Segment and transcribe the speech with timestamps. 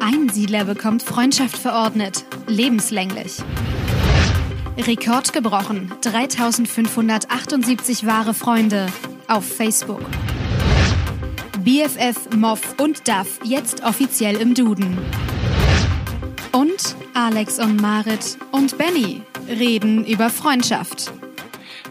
[0.00, 2.24] Einsiedler bekommt Freundschaft verordnet.
[2.46, 3.38] Lebenslänglich.
[4.78, 5.92] Rekord gebrochen.
[6.00, 8.86] 3578 wahre Freunde
[9.28, 10.00] auf Facebook.
[11.62, 14.96] BFF, Moff und Duff jetzt offiziell im Duden.
[16.52, 21.12] Und Alex und Marit und Benny reden über Freundschaft.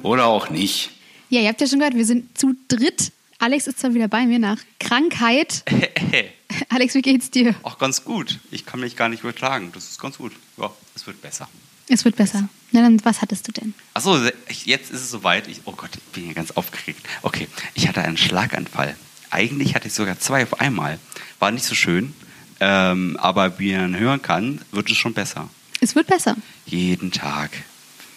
[0.01, 0.89] Oder auch nicht.
[1.29, 3.11] Ja, ihr habt ja schon gehört, wir sind zu dritt.
[3.37, 5.63] Alex ist zwar wieder bei mir nach Krankheit.
[6.69, 7.55] Alex, wie geht's dir?
[7.63, 8.39] Auch ganz gut.
[8.51, 9.71] Ich kann mich gar nicht beklagen.
[9.73, 10.33] Das ist ganz gut.
[10.57, 11.47] Ja, es wird besser.
[11.87, 12.49] Es wird besser.
[12.71, 13.73] Na dann, was hattest du denn?
[13.93, 14.17] Achso,
[14.65, 15.47] jetzt ist es soweit.
[15.47, 17.05] Ich, oh Gott, ich bin hier ganz aufgeregt.
[17.23, 18.95] Okay, ich hatte einen Schlaganfall.
[19.31, 20.99] Eigentlich hatte ich sogar zwei auf einmal.
[21.39, 22.13] War nicht so schön.
[22.59, 25.49] Ähm, aber wie man hören kann, wird es schon besser.
[25.81, 26.35] Es wird besser.
[26.65, 27.51] Jeden Tag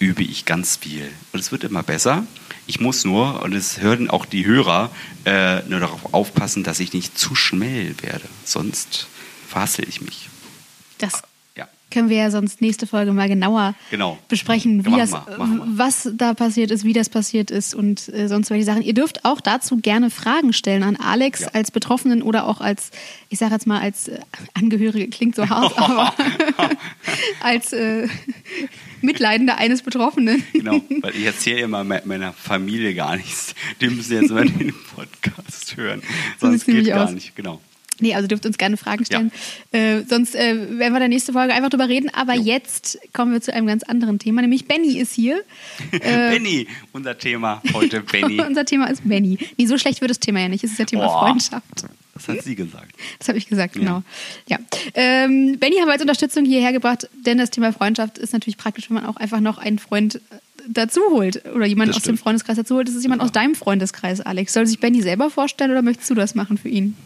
[0.02, 1.08] übe ich ganz viel.
[1.32, 2.26] Und es wird immer besser.
[2.66, 4.90] Ich muss nur, und es hören auch die Hörer,
[5.24, 8.24] äh, nur darauf aufpassen, dass ich nicht zu schnell werde.
[8.44, 9.06] Sonst
[9.48, 10.28] fassel ich mich.
[10.98, 11.22] Das
[11.92, 14.18] können wir ja sonst nächste Folge mal genauer genau.
[14.28, 18.64] besprechen, wie das, was da passiert ist, wie das passiert ist und äh, sonst welche
[18.64, 18.82] Sachen.
[18.82, 21.48] Ihr dürft auch dazu gerne Fragen stellen an Alex ja.
[21.52, 22.90] als Betroffenen oder auch als,
[23.28, 24.18] ich sage jetzt mal als äh,
[24.54, 26.14] Angehörige, klingt so hart, aber
[27.42, 28.08] als äh,
[29.02, 30.42] Mitleidender eines Betroffenen.
[30.52, 33.54] genau, weil ich erzähle immer meiner Familie gar nichts.
[33.80, 36.02] Die müssen jetzt mal den Podcast hören.
[36.40, 37.12] Sonst geht gar aus.
[37.12, 37.60] nicht, genau.
[38.00, 39.30] Nee, also dürft uns gerne Fragen stellen.
[39.72, 39.78] Ja.
[39.78, 42.10] Äh, sonst äh, werden wir in der nächsten Folge einfach drüber reden.
[42.12, 42.42] Aber jo.
[42.42, 45.42] jetzt kommen wir zu einem ganz anderen Thema, nämlich Benny ist hier.
[45.92, 45.98] Äh,
[46.32, 48.40] Benny, unser Thema heute, Benny.
[48.46, 49.38] unser Thema ist Benny.
[49.56, 50.64] Nee, so schlecht wird das Thema ja nicht.
[50.64, 51.84] Es ist ja Thema oh, Freundschaft.
[52.14, 52.94] Das hat sie gesagt.
[53.18, 54.02] Das habe ich gesagt, genau.
[54.46, 54.58] Ja.
[54.58, 54.58] ja.
[54.94, 58.90] Ähm, Benny haben wir als Unterstützung hierher gebracht, denn das Thema Freundschaft ist natürlich praktisch,
[58.90, 60.20] wenn man auch einfach noch einen Freund
[60.68, 62.88] dazu holt oder jemanden aus dem Freundeskreis dazu holt.
[62.88, 63.26] Das ist jemand ja.
[63.26, 64.52] aus deinem Freundeskreis, Alex.
[64.52, 66.96] Soll sich Benny selber vorstellen oder möchtest du das machen für ihn?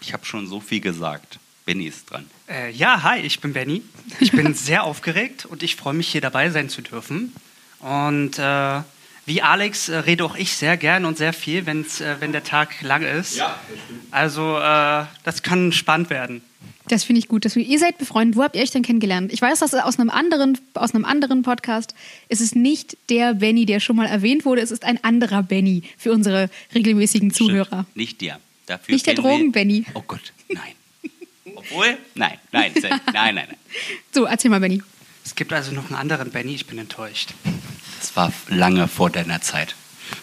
[0.00, 1.38] Ich habe schon so viel gesagt.
[1.64, 2.26] Benny ist dran.
[2.48, 3.82] Äh, ja, hi, ich bin Benny.
[4.20, 7.32] Ich bin sehr aufgeregt und ich freue mich, hier dabei sein zu dürfen.
[7.80, 8.82] Und äh,
[9.26, 12.44] wie Alex äh, rede auch ich sehr gern und sehr viel, wenn's, äh, wenn der
[12.44, 13.36] Tag lang ist.
[13.36, 14.00] Ja, das stimmt.
[14.10, 16.42] Also, äh, das kann spannend werden.
[16.88, 17.44] Das finde ich gut.
[17.44, 18.36] Deswegen, ihr seid befreundet.
[18.36, 19.32] Wo habt ihr euch denn kennengelernt?
[19.32, 21.94] Ich weiß, dass aus einem anderen, aus einem anderen Podcast
[22.28, 24.60] ist es nicht der Benny, der schon mal erwähnt wurde.
[24.60, 27.84] Es ist ein anderer Benny für unsere regelmäßigen Zuhörer.
[27.84, 27.96] Stimmt.
[27.96, 28.38] Nicht der.
[28.66, 29.86] Dafür Nicht der Drogen-Benny.
[29.94, 30.72] Oh Gott, nein.
[31.54, 33.48] Obwohl, nein, nein, nein, nein, nein.
[34.12, 34.82] So, erzähl mal, Benny.
[35.24, 37.30] Es gibt also noch einen anderen Benny, ich bin enttäuscht.
[38.14, 39.74] Das war lange vor deiner Zeit.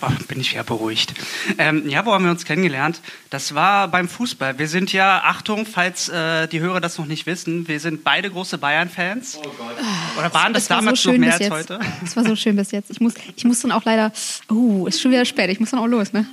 [0.02, 1.13] Oh, bin ich ja beruhigt.
[1.57, 3.02] Ähm, ja, wo haben wir uns kennengelernt?
[3.29, 4.57] Das war beim Fußball.
[4.59, 8.30] Wir sind ja, Achtung, falls äh, die Hörer das noch nicht wissen, wir sind beide
[8.30, 9.40] große Bayern-Fans.
[9.40, 9.75] Oh Gott.
[10.18, 11.80] Oder waren das, das war damals so noch mehr als heute?
[12.01, 12.91] Das war so schön bis jetzt.
[12.91, 14.13] Ich muss, ich muss dann auch leider,
[14.50, 16.25] oh, ist schon wieder spät, ich muss dann auch los, ne?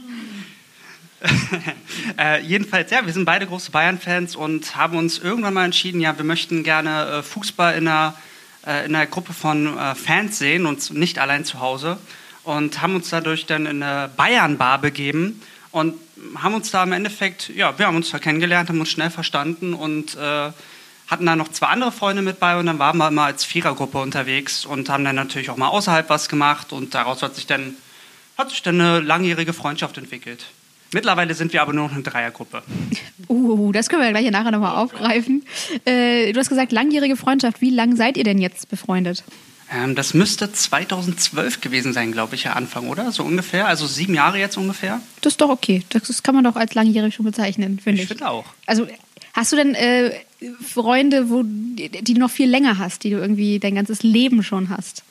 [2.19, 6.17] äh, jedenfalls, ja, wir sind beide große Bayern-Fans und haben uns irgendwann mal entschieden, ja,
[6.17, 8.15] wir möchten gerne äh, Fußball in einer,
[8.67, 11.99] äh, in einer Gruppe von äh, Fans sehen und nicht allein zu Hause.
[12.45, 15.95] Und haben uns dadurch dann in eine Bayern-Bar begeben und
[16.37, 19.75] haben uns da im Endeffekt, ja, wir haben uns da kennengelernt, haben uns schnell verstanden
[19.75, 20.51] und äh,
[21.09, 23.99] hatten da noch zwei andere Freunde mit bei und dann waren wir immer als Vierergruppe
[23.99, 27.75] unterwegs und haben dann natürlich auch mal außerhalb was gemacht und daraus hat sich dann,
[28.37, 30.47] hat sich dann eine langjährige Freundschaft entwickelt.
[30.93, 32.63] Mittlerweile sind wir aber nur noch eine Dreiergruppe.
[33.29, 35.45] Uh, das können wir gleich nachher nochmal aufgreifen.
[35.85, 37.61] Äh, du hast gesagt, langjährige Freundschaft.
[37.61, 39.23] Wie lange seid ihr denn jetzt befreundet?
[39.71, 43.13] Ähm, das müsste 2012 gewesen sein, glaube ich, ja Anfang, oder?
[43.13, 43.67] So ungefähr.
[43.67, 45.01] Also sieben Jahre jetzt ungefähr.
[45.21, 45.83] Das ist doch okay.
[45.91, 48.05] Das kann man doch als langjährig schon bezeichnen, finde ich.
[48.05, 48.47] Ich finde auch.
[48.67, 48.87] Also
[49.35, 50.13] hast du denn äh,
[50.63, 54.71] Freunde, wo, die du noch viel länger hast, die du irgendwie dein ganzes Leben schon
[54.71, 55.05] hast?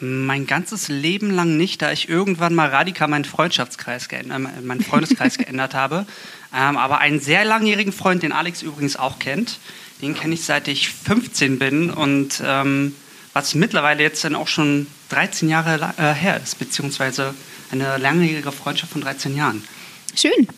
[0.00, 4.82] Mein ganzes Leben lang nicht, da ich irgendwann mal radikal meinen Freundschaftskreis geändert, äh, meinen
[4.82, 6.06] Freundeskreis geändert habe.
[6.54, 9.58] Ähm, aber einen sehr langjährigen Freund, den Alex übrigens auch kennt,
[10.02, 12.94] den kenne ich seit ich 15 bin und ähm,
[13.32, 17.34] was mittlerweile jetzt dann auch schon 13 Jahre äh, her ist, beziehungsweise
[17.70, 19.62] eine langjährige Freundschaft von 13 Jahren.
[20.14, 20.48] Schön.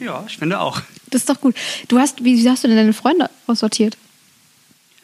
[0.00, 0.82] Ja, ich finde auch.
[1.10, 1.54] Das ist doch gut.
[1.88, 3.96] Du hast, wie hast du denn deine Freunde aussortiert?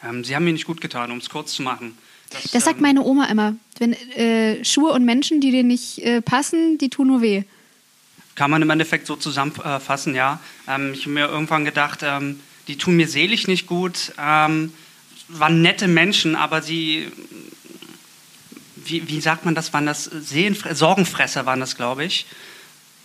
[0.03, 1.97] Ähm, sie haben mir nicht gut getan, um es kurz zu machen.
[2.33, 3.55] Das, das sagt ähm, meine Oma immer.
[3.79, 7.43] Wenn äh, Schuhe und Menschen, die dir nicht äh, passen, die tun nur weh.
[8.35, 10.39] Kann man im Endeffekt so zusammenfassen, ja.
[10.67, 14.73] Ähm, ich habe mir irgendwann gedacht, ähm, die tun mir seelisch nicht gut, ähm,
[15.27, 17.07] waren nette Menschen, aber sie,
[18.75, 22.25] wie, wie sagt man das, waren das Seelenfre Sorgenfresser waren das, glaube ich.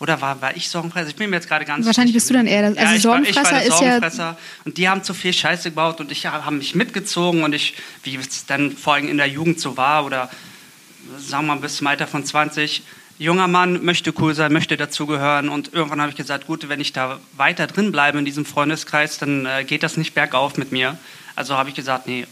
[0.00, 1.08] Oder war, war ich Sorgenfresser?
[1.08, 2.70] Ich bin mir jetzt gerade ganz Wahrscheinlich bist du dann eher.
[2.70, 5.70] Das, also ja, Sorgenfresser, war, ich war Sorgenfresser ja und die haben zu viel Scheiße
[5.70, 7.74] gebaut und ich habe mich mitgezogen und ich,
[8.04, 10.30] wie es dann vor allem in der Jugend so war oder
[11.16, 12.82] sagen wir mal bis zum Alter von 20,
[13.18, 15.48] junger Mann, möchte cool sein, möchte dazugehören.
[15.48, 19.18] Und irgendwann habe ich gesagt, gut, wenn ich da weiter drin bleibe in diesem Freundeskreis,
[19.18, 20.98] dann äh, geht das nicht bergauf mit mir.
[21.34, 22.26] Also habe ich gesagt, nee,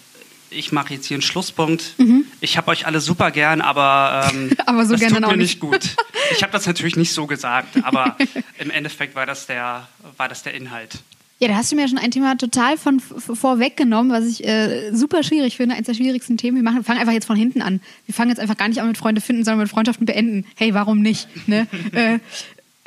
[0.51, 1.95] ich mache jetzt hier einen Schlusspunkt.
[1.99, 2.25] Mhm.
[2.41, 5.97] Ich habe euch alle super gern, aber, ähm, aber so das tut mir nicht gut.
[6.33, 8.17] Ich habe das natürlich nicht so gesagt, aber
[8.59, 10.99] im Endeffekt war das der, war das der Inhalt.
[11.39, 15.23] Ja, da hast du mir schon ein Thema total von vorweggenommen, was ich äh, super
[15.23, 16.57] schwierig finde, eines der schwierigsten Themen.
[16.57, 17.83] Wir machen, fangen einfach jetzt von hinten an.
[18.07, 20.47] Wir fangen jetzt einfach gar nicht an mit Freunde finden, sondern mit Freundschaften beenden.
[20.57, 21.29] Hey, warum nicht?
[21.47, 21.67] Ne?
[21.93, 22.21] äh,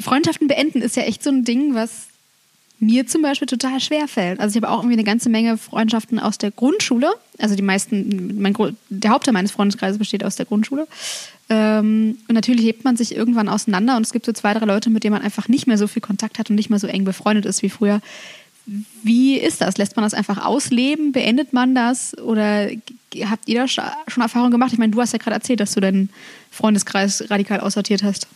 [0.01, 2.07] Freundschaften beenden ist ja echt so ein Ding, was
[2.79, 4.39] mir zum Beispiel total schwer fällt.
[4.39, 7.11] Also ich habe auch irgendwie eine ganze Menge Freundschaften aus der Grundschule.
[7.37, 8.55] Also die meisten, mein,
[8.89, 10.87] der Hauptteil meines Freundeskreises besteht aus der Grundschule.
[11.49, 14.89] Ähm, und natürlich hebt man sich irgendwann auseinander und es gibt so zwei, drei Leute,
[14.89, 17.03] mit denen man einfach nicht mehr so viel Kontakt hat und nicht mehr so eng
[17.03, 18.01] befreundet ist wie früher.
[19.03, 19.77] Wie ist das?
[19.77, 21.11] Lässt man das einfach ausleben?
[21.11, 22.15] Beendet man das?
[22.19, 22.69] Oder
[23.25, 24.71] habt ihr da schon Erfahrung gemacht?
[24.71, 26.09] Ich meine, du hast ja gerade erzählt, dass du deinen
[26.51, 28.27] Freundeskreis radikal aussortiert hast.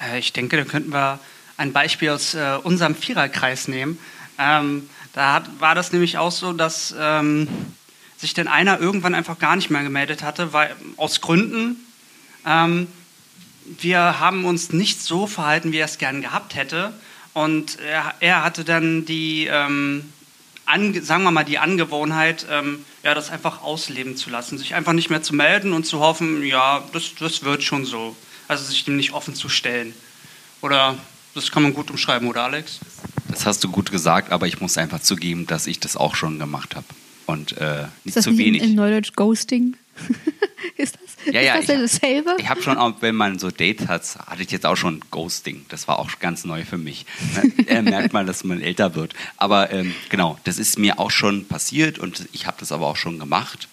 [0.00, 1.20] Äh, ich denke, da könnten wir
[1.58, 3.98] ein Beispiel aus äh, unserem Viererkreis nehmen.
[4.38, 7.48] Ähm, da hat, war das nämlich auch so, dass ähm,
[8.16, 11.76] sich denn einer irgendwann einfach gar nicht mehr gemeldet hatte, weil aus Gründen.
[12.46, 12.86] Ähm,
[13.80, 16.92] wir haben uns nicht so verhalten, wie er es gern gehabt hätte.
[17.34, 20.12] Und er, er hatte dann die, ähm,
[20.64, 24.92] an, sagen wir mal, die Angewohnheit, ähm, ja, das einfach ausleben zu lassen, sich einfach
[24.92, 28.16] nicht mehr zu melden und zu hoffen, ja, das, das wird schon so.
[28.46, 29.94] Also sich dem nicht offen zu stellen.
[30.60, 30.96] Oder
[31.38, 32.80] das kann man gut umschreiben, oder Alex?
[33.28, 36.38] Das hast du gut gesagt, aber ich muss einfach zugeben, dass ich das auch schon
[36.38, 36.86] gemacht habe.
[37.26, 38.62] Und äh, nicht ist das zu nicht wenig.
[38.62, 39.76] In, in Neudeutsch Ghosting?
[40.76, 42.36] ist das, ja, ja, ist das ich, dasselbe?
[42.38, 45.66] Ich habe schon, auch, wenn man so Dates hat, hatte ich jetzt auch schon Ghosting.
[45.68, 47.04] Das war auch ganz neu für mich.
[47.68, 47.82] Ne?
[47.82, 49.14] merkt man, dass man älter wird.
[49.36, 52.96] Aber ähm, genau, das ist mir auch schon passiert und ich habe das aber auch
[52.96, 53.68] schon gemacht.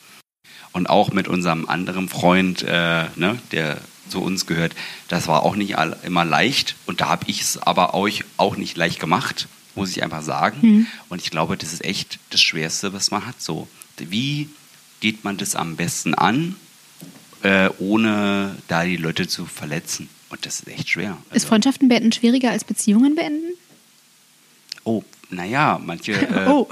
[0.73, 3.79] Und auch mit unserem anderen Freund, äh, ne, der
[4.09, 4.73] zu uns gehört.
[5.07, 8.77] Das war auch nicht immer leicht und da habe ich es aber euch auch nicht
[8.77, 10.57] leicht gemacht, muss ich einfach sagen.
[10.61, 10.87] Mhm.
[11.09, 13.41] Und ich glaube, das ist echt das Schwerste, was man hat.
[13.41, 13.67] So,
[13.97, 14.49] wie
[14.99, 16.55] geht man das am besten an,
[17.43, 20.09] äh, ohne da die Leute zu verletzen?
[20.29, 21.17] Und das ist echt schwer.
[21.29, 23.53] Also, ist Freundschaften beenden schwieriger als Beziehungen beenden?
[24.83, 26.13] Oh, naja, manche.
[26.15, 26.67] Äh, oh.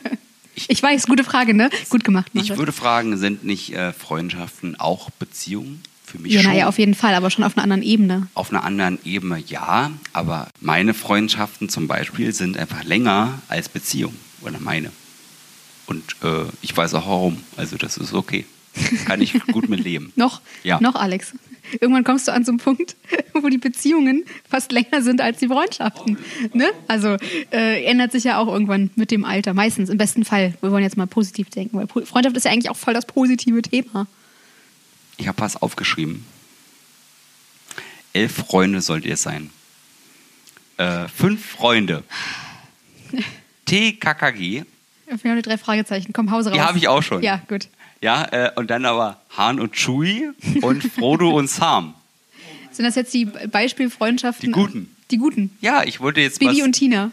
[0.54, 1.70] ich, ich, weiß, gute Frage, ne?
[1.88, 2.30] Gut gemacht.
[2.34, 5.82] Ich würde fragen, sind nicht äh, Freundschaften auch Beziehungen?
[6.12, 6.54] Für mich ja, schon.
[6.54, 8.28] Ja, auf jeden Fall, aber schon auf einer anderen Ebene.
[8.34, 9.90] Auf einer anderen Ebene, ja.
[10.12, 14.18] Aber meine Freundschaften zum Beispiel sind einfach länger als Beziehungen.
[14.42, 14.90] Oder meine.
[15.86, 17.38] Und äh, ich weiß auch warum.
[17.56, 18.44] Also das ist okay.
[19.06, 20.12] Kann ich gut mit leben.
[20.16, 20.40] noch?
[20.62, 20.80] Ja.
[20.80, 21.34] Noch, Alex.
[21.80, 22.96] Irgendwann kommst du an so einen Punkt,
[23.34, 26.18] wo die Beziehungen fast länger sind als die Freundschaften.
[26.52, 26.66] Ne?
[26.88, 27.16] Also
[27.52, 29.54] äh, ändert sich ja auch irgendwann mit dem Alter.
[29.54, 30.54] Meistens, im besten Fall.
[30.60, 33.62] Wir wollen jetzt mal positiv denken, weil Freundschaft ist ja eigentlich auch voll das positive
[33.62, 34.06] Thema.
[35.22, 36.26] Ich habe was aufgeschrieben.
[38.12, 39.50] Elf Freunde sollt ihr sein.
[40.78, 42.02] Äh, fünf Freunde.
[43.66, 44.64] TKKG.
[45.06, 46.12] Wir haben die drei Fragezeichen.
[46.12, 46.58] Komm, Hause raus.
[46.58, 47.22] Die habe ich auch schon.
[47.22, 47.68] Ja, gut.
[48.00, 50.30] Ja, äh, und dann aber Hahn und Chewie
[50.60, 51.94] und Frodo und Sam.
[52.72, 54.48] Sind das jetzt die Beispielfreundschaften?
[54.48, 54.96] Die Guten.
[55.12, 55.56] Die Guten?
[55.60, 57.12] Ja, ich wollte jetzt Bibi was, und Tina.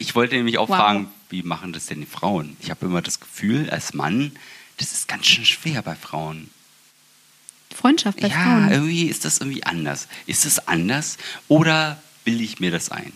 [0.00, 0.76] ich wollte nämlich auch wow.
[0.76, 2.56] fragen, wie machen das denn die Frauen?
[2.60, 4.32] Ich habe immer das Gefühl, als Mann,
[4.78, 6.50] das ist ganz schön schwer bei Frauen.
[7.74, 8.68] Freundschaft bei ja, Frauen.
[8.68, 10.08] Ja, irgendwie ist das irgendwie anders.
[10.26, 13.12] Ist es anders oder bilde ich mir das ein?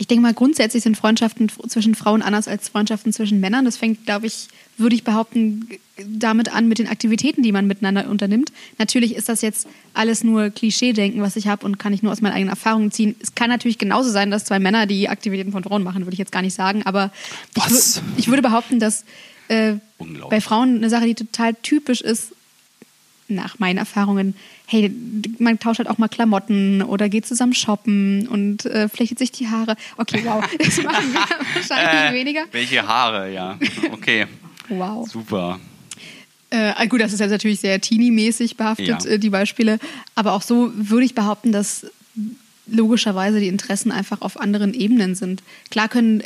[0.00, 3.64] Ich denke mal, grundsätzlich sind Freundschaften zwischen Frauen anders als Freundschaften zwischen Männern.
[3.64, 4.46] Das fängt, glaube ich,
[4.76, 5.68] würde ich behaupten,
[6.06, 8.52] damit an, mit den Aktivitäten, die man miteinander unternimmt.
[8.78, 12.20] Natürlich ist das jetzt alles nur Klischee-Denken, was ich habe und kann ich nur aus
[12.20, 13.16] meinen eigenen Erfahrungen ziehen.
[13.20, 16.20] Es kann natürlich genauso sein, dass zwei Männer die Aktivitäten von Frauen machen, würde ich
[16.20, 16.84] jetzt gar nicht sagen.
[16.84, 17.10] Aber
[17.56, 19.04] ich, ich, würde behaupten, dass
[19.48, 19.74] äh,
[20.30, 22.34] bei Frauen eine Sache, die total typisch ist,
[23.28, 24.34] nach meinen Erfahrungen,
[24.66, 24.92] hey,
[25.38, 29.48] man tauscht halt auch mal Klamotten oder geht zusammen shoppen und äh, flechtet sich die
[29.48, 29.76] Haare.
[29.96, 31.20] Okay, wow, das machen wir
[31.54, 32.44] wahrscheinlich äh, weniger.
[32.52, 33.58] Welche Haare, ja.
[33.92, 34.26] Okay.
[34.68, 35.08] wow.
[35.08, 35.60] Super.
[36.50, 39.10] Äh, gut, das ist jetzt natürlich sehr teeny-mäßig behaftet, ja.
[39.10, 39.78] äh, die Beispiele.
[40.14, 41.86] Aber auch so würde ich behaupten, dass
[42.66, 45.42] logischerweise die Interessen einfach auf anderen Ebenen sind.
[45.70, 46.22] Klar können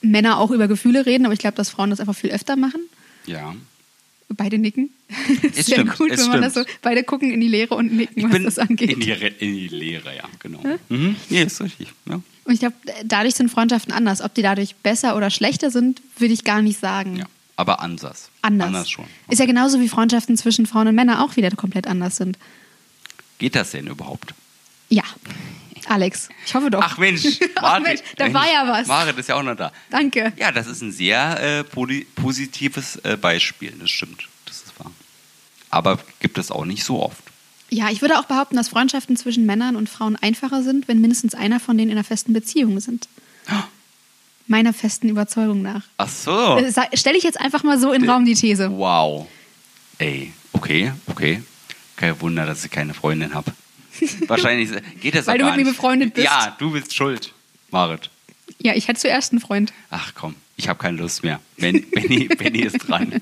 [0.00, 2.80] Männer auch über Gefühle reden, aber ich glaube, dass Frauen das einfach viel öfter machen.
[3.26, 3.54] Ja.
[4.34, 4.90] Beide nicken.
[5.42, 6.64] Es Sehr stimmt, gut, wenn man das so.
[6.80, 8.90] Beide gucken in die Leere und nicken, was das angeht.
[8.90, 10.60] In die, in die Leere, ja, genau.
[10.64, 10.78] Ja?
[10.88, 11.16] Mhm.
[11.28, 11.88] Nee, ist richtig.
[12.08, 12.20] Ja.
[12.44, 12.74] Und ich glaube,
[13.04, 14.20] dadurch sind Freundschaften anders.
[14.20, 17.16] Ob die dadurch besser oder schlechter sind, würde ich gar nicht sagen.
[17.16, 18.30] Ja, aber anders.
[18.42, 18.66] Anders.
[18.68, 19.04] Anders schon.
[19.28, 22.38] Ist ja genauso wie Freundschaften zwischen Frauen und Männern auch wieder komplett anders sind.
[23.38, 24.34] Geht das denn überhaupt?
[24.88, 25.04] Ja.
[25.88, 26.82] Alex, ich hoffe doch.
[26.82, 27.22] Ach Mensch,
[27.56, 28.86] Ach Mensch da Mensch, war ja was.
[28.86, 29.72] Marit ist ja auch noch da.
[29.90, 30.32] Danke.
[30.36, 34.28] Ja, das ist ein sehr äh, positives äh, Beispiel, das stimmt.
[34.46, 34.90] Das ist wahr.
[35.70, 37.22] Aber gibt es auch nicht so oft.
[37.70, 41.34] Ja, ich würde auch behaupten, dass Freundschaften zwischen Männern und Frauen einfacher sind, wenn mindestens
[41.34, 43.08] einer von denen in einer festen Beziehung sind.
[44.46, 45.82] Meiner festen Überzeugung nach.
[45.96, 46.58] Ach so.
[46.58, 48.70] Äh, Stelle ich jetzt einfach mal so in den Raum die These.
[48.72, 49.26] Wow.
[49.98, 51.42] Ey, okay, okay.
[51.96, 53.52] Kein Wunder, dass ich keine Freundin habe.
[54.26, 54.70] Wahrscheinlich
[55.00, 55.76] geht das Weil auch du mit mir nicht.
[55.76, 56.24] befreundet bist.
[56.24, 57.32] Ja, du bist schuld,
[57.70, 58.10] Marit.
[58.58, 59.72] Ja, ich hätte zuerst einen Freund.
[59.90, 61.40] Ach komm, ich habe keine Lust mehr.
[61.58, 63.20] Ben, Benny, Benny ist dran.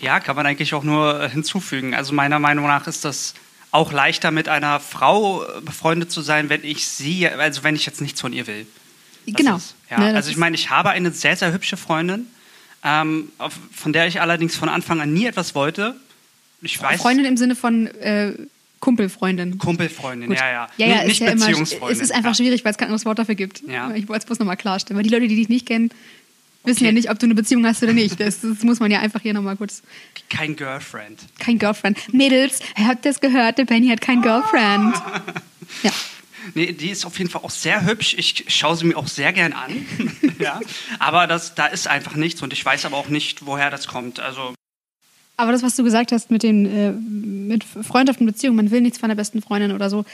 [0.00, 1.94] Ja, kann man eigentlich auch nur äh, hinzufügen.
[1.94, 3.34] Also meiner Meinung nach ist das
[3.70, 7.86] auch leichter mit einer Frau äh, befreundet zu sein, wenn ich sie, also wenn ich
[7.86, 8.66] jetzt nichts von ihr will.
[9.26, 9.56] Das genau.
[9.56, 9.98] Ist, ja.
[9.98, 12.26] Ne, also ich meine, ich habe eine sehr, sehr hübsche Freundin,
[12.82, 15.96] ähm, auf, von der ich allerdings von Anfang an nie etwas wollte.
[16.62, 18.34] Ich weiß, Freundin im Sinne von äh,
[18.80, 19.58] Kumpelfreundin.
[19.58, 20.38] Kumpelfreundin, Gut.
[20.38, 20.68] ja, ja.
[20.78, 21.96] Ja, ja, nicht nicht ja immer, Beziehungsfreundin.
[21.96, 22.34] es ist einfach ja.
[22.34, 23.62] schwierig, weil es kein anderes Wort dafür gibt.
[23.68, 23.92] Ja.
[23.94, 24.96] Ich wollte es bloß nochmal klarstellen.
[24.96, 25.90] Weil die Leute, die dich nicht kennen,
[26.64, 26.86] wissen Okay.
[26.86, 28.18] ja nicht, ob du eine Beziehung hast oder nicht.
[28.20, 29.82] Das, das muss man ja einfach hier nochmal kurz.
[30.30, 31.20] Kein Girlfriend.
[31.38, 31.98] Kein Girlfriend.
[32.12, 34.94] Mädels, ihr habt das gehört, der Benny hat kein Girlfriend.
[35.84, 35.92] Ja.
[36.54, 38.14] Nee, die ist auf jeden Fall auch sehr hübsch.
[38.18, 39.86] Ich schaue sie mir auch sehr gern an.
[40.40, 40.58] ja.
[40.98, 44.18] Aber das, da ist einfach nichts und ich weiß aber auch nicht, woher das kommt.
[44.18, 44.54] Also
[45.40, 48.82] Aber das, was du gesagt hast mit den äh, mit Freundschaft und Beziehung, man will
[48.82, 50.04] nichts von der besten Freundin oder so,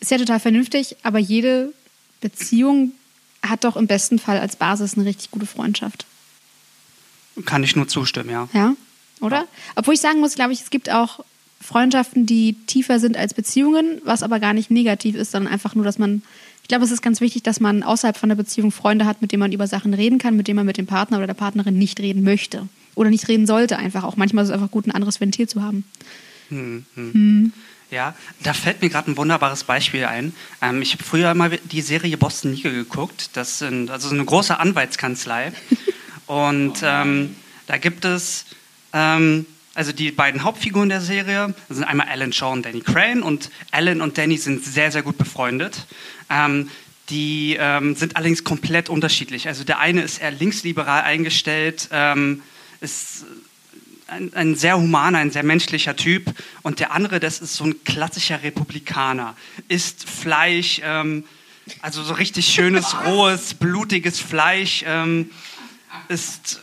[0.00, 1.74] ist ja total vernünftig, aber jede
[2.22, 2.92] Beziehung
[3.46, 6.06] hat doch im besten Fall als Basis eine richtig gute Freundschaft.
[7.44, 8.48] kann ich nur zustimmen, ja.
[8.54, 8.74] Ja?
[9.20, 9.44] Oder?
[9.76, 11.20] Obwohl ich sagen muss, glaube ich, es gibt auch
[11.60, 15.84] Freundschaften, die tiefer sind als Beziehungen, was aber gar nicht negativ ist, sondern einfach nur,
[15.84, 16.22] dass man.
[16.62, 19.32] Ich glaube, es ist ganz wichtig, dass man außerhalb von der Beziehung Freunde hat, mit
[19.32, 21.76] denen man über Sachen reden kann, mit denen man mit dem Partner oder der Partnerin
[21.76, 22.66] nicht reden möchte.
[22.94, 24.16] Oder nicht reden sollte, einfach auch.
[24.16, 25.84] Manchmal ist es einfach gut, ein anderes Ventil zu haben.
[26.48, 27.52] Hm, hm.
[27.90, 30.32] Ja, da fällt mir gerade ein wunderbares Beispiel ein.
[30.62, 33.30] Ähm, ich habe früher mal die Serie Boston Legal geguckt.
[33.32, 35.52] Das sind also so eine große Anwaltskanzlei.
[36.26, 37.34] Und ähm,
[37.66, 38.46] da gibt es
[38.92, 43.22] ähm, also die beiden Hauptfiguren der Serie das sind einmal Alan Shaw und Danny Crane.
[43.22, 45.86] Und Alan und Danny sind sehr, sehr gut befreundet.
[46.28, 46.68] Ähm,
[47.08, 49.48] die ähm, sind allerdings komplett unterschiedlich.
[49.48, 52.42] Also der eine ist eher linksliberal eingestellt, ähm,
[52.80, 53.24] ist
[54.06, 56.34] ein, ein sehr humaner, ein sehr menschlicher Typ.
[56.62, 59.36] Und der andere, das ist so ein klassischer Republikaner.
[59.68, 61.24] Isst Fleisch, ähm,
[61.80, 64.84] also so richtig schönes, rohes, blutiges Fleisch.
[64.86, 65.30] Ähm,
[66.08, 66.60] ist,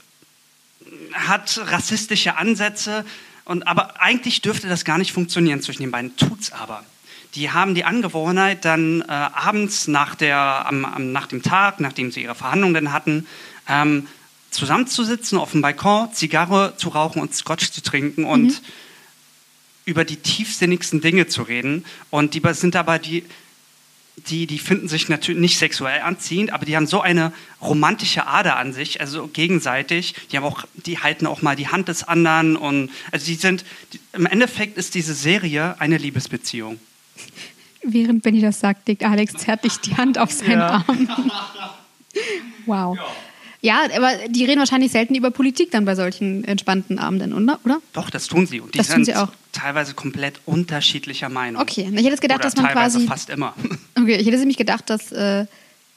[1.14, 3.06] hat rassistische Ansätze.
[3.46, 6.16] Und, aber eigentlich dürfte das gar nicht funktionieren zwischen den beiden.
[6.18, 6.84] Tut's aber.
[7.36, 12.12] Die haben die Angewohnheit, dann äh, abends nach, der, am, am, nach dem Tag, nachdem
[12.12, 13.28] sie ihre Verhandlungen hatten,
[13.68, 14.08] ähm,
[14.58, 18.62] zusammenzusitzen auf dem Balkon, Zigarre zu rauchen und Scotch zu trinken und
[19.86, 21.86] über die tiefsinnigsten Dinge zu reden.
[22.10, 23.24] Und die sind dabei die,
[24.28, 28.58] die, die finden sich natürlich nicht sexuell anziehend, aber die haben so eine romantische Ader
[28.58, 30.16] an sich, also gegenseitig.
[30.32, 33.64] Die haben auch, die halten auch mal die Hand des anderen und also die sind.
[33.94, 36.80] Die, Im Endeffekt ist diese Serie eine Liebesbeziehung.
[37.84, 40.84] Während Benny das sagt, legt Alex zärtlich die Hand auf seinen Ja.
[40.88, 41.08] Arm.
[42.66, 42.98] wow.
[42.98, 43.06] Ja,
[43.64, 47.60] aber die reden wahrscheinlich selten über Politik dann bei solchen entspannten Abenden, oder?
[47.66, 47.82] oder?
[47.94, 48.60] Doch, das tun sie.
[48.62, 49.30] Und die Das tun sind sie auch.
[49.52, 51.62] teilweise komplett unterschiedlicher Meinung.
[51.62, 53.08] Okay, ich hätte jetzt gedacht, Oder dass man teilweise quasi.
[53.08, 53.54] fast immer.
[54.00, 55.12] Okay, ich hätte nämlich gedacht, dass.
[55.12, 55.46] Äh,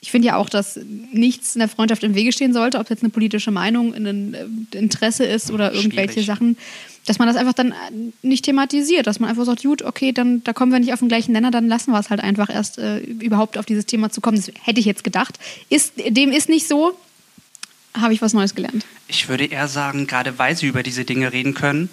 [0.03, 0.81] ich finde ja auch, dass
[1.13, 4.67] nichts in der Freundschaft im Wege stehen sollte, ob es jetzt eine politische Meinung, ein
[4.73, 6.27] Interesse ist oder irgendwelche Schwierig.
[6.27, 6.57] Sachen,
[7.05, 7.75] dass man das einfach dann
[8.23, 11.09] nicht thematisiert, dass man einfach sagt, gut, okay, dann da kommen wir nicht auf den
[11.09, 14.23] gleichen Nenner, dann lassen wir es halt einfach erst äh, überhaupt auf dieses Thema zu
[14.23, 14.39] kommen.
[14.39, 15.39] Das hätte ich jetzt gedacht.
[15.69, 16.97] Ist, dem ist nicht so,
[17.95, 18.87] habe ich was Neues gelernt.
[19.09, 21.89] Ich würde eher sagen, gerade weil sie über diese Dinge reden können.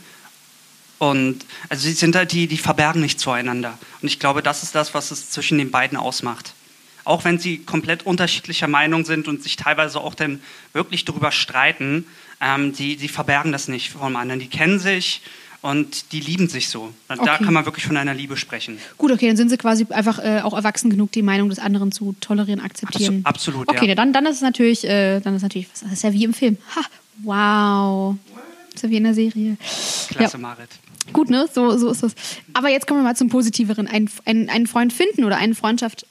[1.00, 3.78] Und also sie sind halt die, die verbergen nicht zueinander.
[4.02, 6.54] Und ich glaube, das ist das, was es zwischen den beiden ausmacht.
[7.04, 10.42] Auch wenn sie komplett unterschiedlicher Meinung sind und sich teilweise auch dann
[10.74, 12.06] wirklich darüber streiten,
[12.42, 14.40] ähm, die, die verbergen das nicht vom anderen.
[14.40, 15.22] Die kennen sich
[15.70, 16.92] und die lieben sich so.
[17.08, 17.44] Da Okay.
[17.44, 18.78] kann man wirklich von einer Liebe sprechen.
[18.98, 21.92] Gut, okay, dann sind sie quasi einfach äh, auch erwachsen genug, die Meinung des anderen
[21.92, 23.22] zu tolerieren, akzeptieren.
[23.24, 23.96] Abso- absolut, Okay, ja.
[23.96, 26.58] dann, dann ist es natürlich, äh, dann ist natürlich, das ist ja wie im Film.
[26.76, 26.82] Ha,
[27.24, 28.16] wow.
[28.72, 29.58] Das ist ja wie in der Serie.
[30.10, 30.42] Klasse, Ja.
[30.42, 30.70] Marit.
[31.14, 31.48] Gut, ne?
[31.54, 32.14] So, so ist das.
[32.54, 33.88] Aber jetzt kommen wir mal zum Positiveren.
[33.88, 36.06] Ein, ein, einen Freund finden oder eine Freundschaft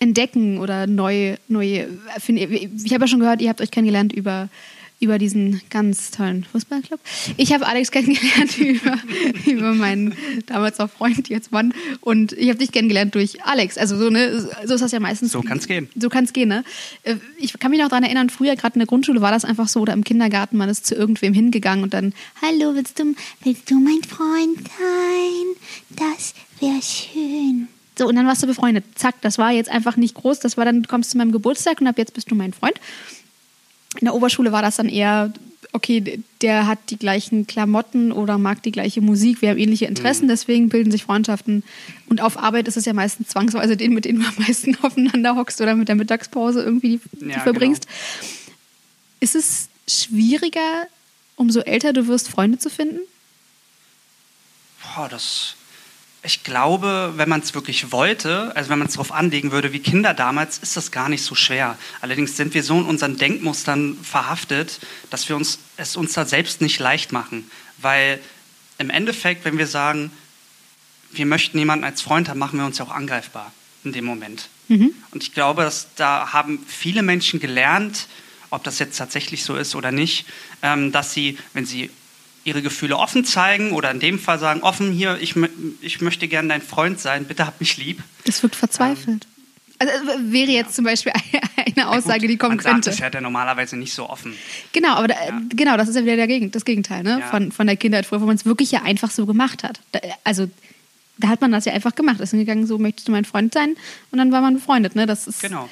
[0.00, 2.52] entdecken oder neu, neu erfinden.
[2.84, 4.48] Ich habe ja schon gehört, ihr habt euch kennengelernt über,
[5.02, 7.00] über diesen ganz tollen Fußballclub.
[7.36, 8.96] Ich habe Alex kennengelernt über,
[9.46, 10.14] über meinen
[10.46, 11.74] damals auch Freund, jetzt Mann.
[12.00, 13.76] Und ich habe dich kennengelernt durch Alex.
[13.76, 15.32] Also so, ne, so ist das ja meistens.
[15.32, 15.88] So kann's gehen.
[15.96, 16.64] So kann es gehen, ne?
[17.02, 19.68] Äh, Ich kann mich noch daran erinnern, früher, gerade in der Grundschule, war das einfach
[19.68, 23.70] so, oder im Kindergarten, man ist zu irgendwem hingegangen und dann, hallo, willst du, willst
[23.70, 25.56] du mein Freund sein?
[25.90, 27.68] Das wäre schön.
[27.98, 28.84] So, und dann warst du befreundet.
[28.94, 30.40] Zack, das war jetzt einfach nicht groß.
[30.40, 32.74] Das war dann, du kommst zu meinem Geburtstag und ab jetzt bist du mein Freund.
[33.98, 35.32] In der Oberschule war das dann eher
[35.72, 40.26] okay, der hat die gleichen Klamotten oder mag die gleiche Musik, wir haben ähnliche Interessen,
[40.26, 40.28] mhm.
[40.28, 41.64] deswegen bilden sich Freundschaften.
[42.08, 45.34] Und auf Arbeit ist es ja meistens zwangsweise den, mit denen du am meisten aufeinander
[45.34, 47.86] hockst oder mit der Mittagspause irgendwie die, ja, verbringst.
[47.86, 48.32] Genau.
[49.20, 50.86] Ist es schwieriger,
[51.36, 53.00] umso älter du wirst, Freunde zu finden?
[54.82, 55.54] Boah, das
[56.24, 59.80] ich glaube, wenn man es wirklich wollte, also wenn man es darauf anlegen würde wie
[59.80, 61.76] Kinder damals, ist das gar nicht so schwer.
[62.00, 64.78] Allerdings sind wir so in unseren Denkmustern verhaftet,
[65.10, 67.50] dass wir uns, es uns da selbst nicht leicht machen.
[67.78, 68.20] Weil
[68.78, 70.12] im Endeffekt, wenn wir sagen,
[71.10, 73.52] wir möchten jemanden als Freund haben, machen wir uns ja auch angreifbar
[73.82, 74.48] in dem Moment.
[74.68, 74.94] Mhm.
[75.10, 78.06] Und ich glaube, dass da haben viele Menschen gelernt,
[78.50, 80.26] ob das jetzt tatsächlich so ist oder nicht,
[80.62, 81.90] ähm, dass sie, wenn sie
[82.44, 85.34] ihre Gefühle offen zeigen oder in dem Fall sagen, offen hier, ich,
[85.80, 88.02] ich möchte gerne dein Freund sein, bitte hab mich lieb.
[88.24, 89.26] Das wirkt verzweifelt.
[89.26, 89.32] Ähm,
[89.78, 90.74] also äh, wäre jetzt ja.
[90.74, 91.12] zum Beispiel
[91.76, 92.90] eine Aussage, die kommen man könnte.
[92.90, 94.34] das hört ja normalerweise nicht so offen.
[94.72, 95.40] Genau, aber da, ja.
[95.50, 97.18] genau, das ist ja wieder der das Gegenteil ne?
[97.20, 97.26] Ja.
[97.28, 99.80] von, von der Kindheit früher, wo man es wirklich ja einfach so gemacht hat.
[99.92, 100.48] Da, also
[101.18, 102.20] da hat man das ja einfach gemacht.
[102.20, 103.76] Ist hingegangen, so möchtest du mein Freund sein
[104.10, 104.96] und dann war man befreundet.
[104.96, 105.06] Ne?
[105.06, 105.68] Das ist, genau.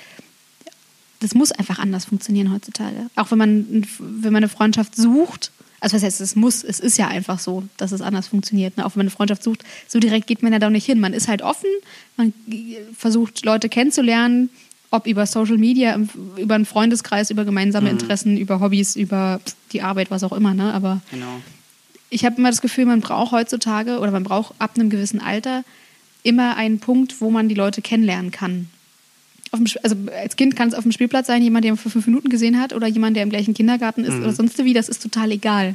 [1.20, 3.10] Das muss einfach anders funktionieren heutzutage.
[3.14, 6.98] Auch wenn man, wenn man eine Freundschaft sucht, also was heißt, es muss, es ist
[6.98, 8.76] ja einfach so, dass es anders funktioniert.
[8.76, 8.84] Ne?
[8.84, 11.00] Auch wenn man eine Freundschaft sucht, so direkt geht man ja da nicht hin.
[11.00, 11.70] Man ist halt offen,
[12.16, 12.34] man
[12.96, 14.50] versucht Leute kennenzulernen,
[14.90, 15.98] ob über Social Media,
[16.36, 17.98] über einen Freundeskreis, über gemeinsame mhm.
[17.98, 19.40] Interessen, über Hobbys, über
[19.72, 20.52] die Arbeit, was auch immer.
[20.52, 20.72] Ne?
[20.74, 21.40] Aber genau.
[22.10, 25.64] ich habe immer das Gefühl, man braucht heutzutage oder man braucht ab einem gewissen Alter
[26.22, 28.68] immer einen Punkt, wo man die Leute kennenlernen kann
[29.58, 32.28] dem, also als Kind kann es auf dem Spielplatz sein, jemand, der für fünf Minuten
[32.28, 34.22] gesehen hat oder jemand, der im gleichen Kindergarten ist mhm.
[34.22, 35.74] oder sonst wie, das ist total egal.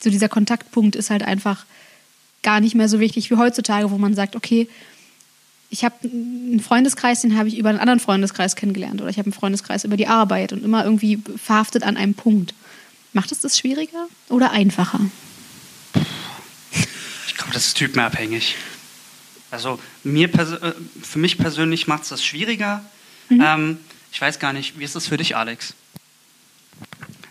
[0.00, 1.64] So dieser Kontaktpunkt ist halt einfach
[2.42, 4.68] gar nicht mehr so wichtig wie heutzutage, wo man sagt, okay,
[5.70, 9.26] ich habe einen Freundeskreis, den habe ich über einen anderen Freundeskreis kennengelernt oder ich habe
[9.26, 12.54] einen Freundeskreis über die Arbeit und immer irgendwie verhaftet an einem Punkt.
[13.12, 15.00] Macht es das schwieriger oder einfacher?
[17.26, 18.56] Ich glaube, das ist typenabhängig.
[19.50, 22.84] Also mir, äh, für mich persönlich macht es das schwieriger,
[23.28, 23.42] Mhm.
[23.44, 23.78] Ähm,
[24.12, 25.74] ich weiß gar nicht, wie ist das für dich, Alex?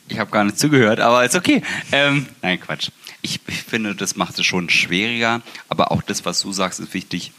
[0.09, 1.63] Ich habe gar nicht zugehört, aber ist okay.
[1.91, 2.89] Ähm, nein, Quatsch.
[3.21, 6.93] Ich, ich, finde, das macht es schon schwieriger, aber auch das, was du sagst, ist
[6.93, 7.31] wichtig,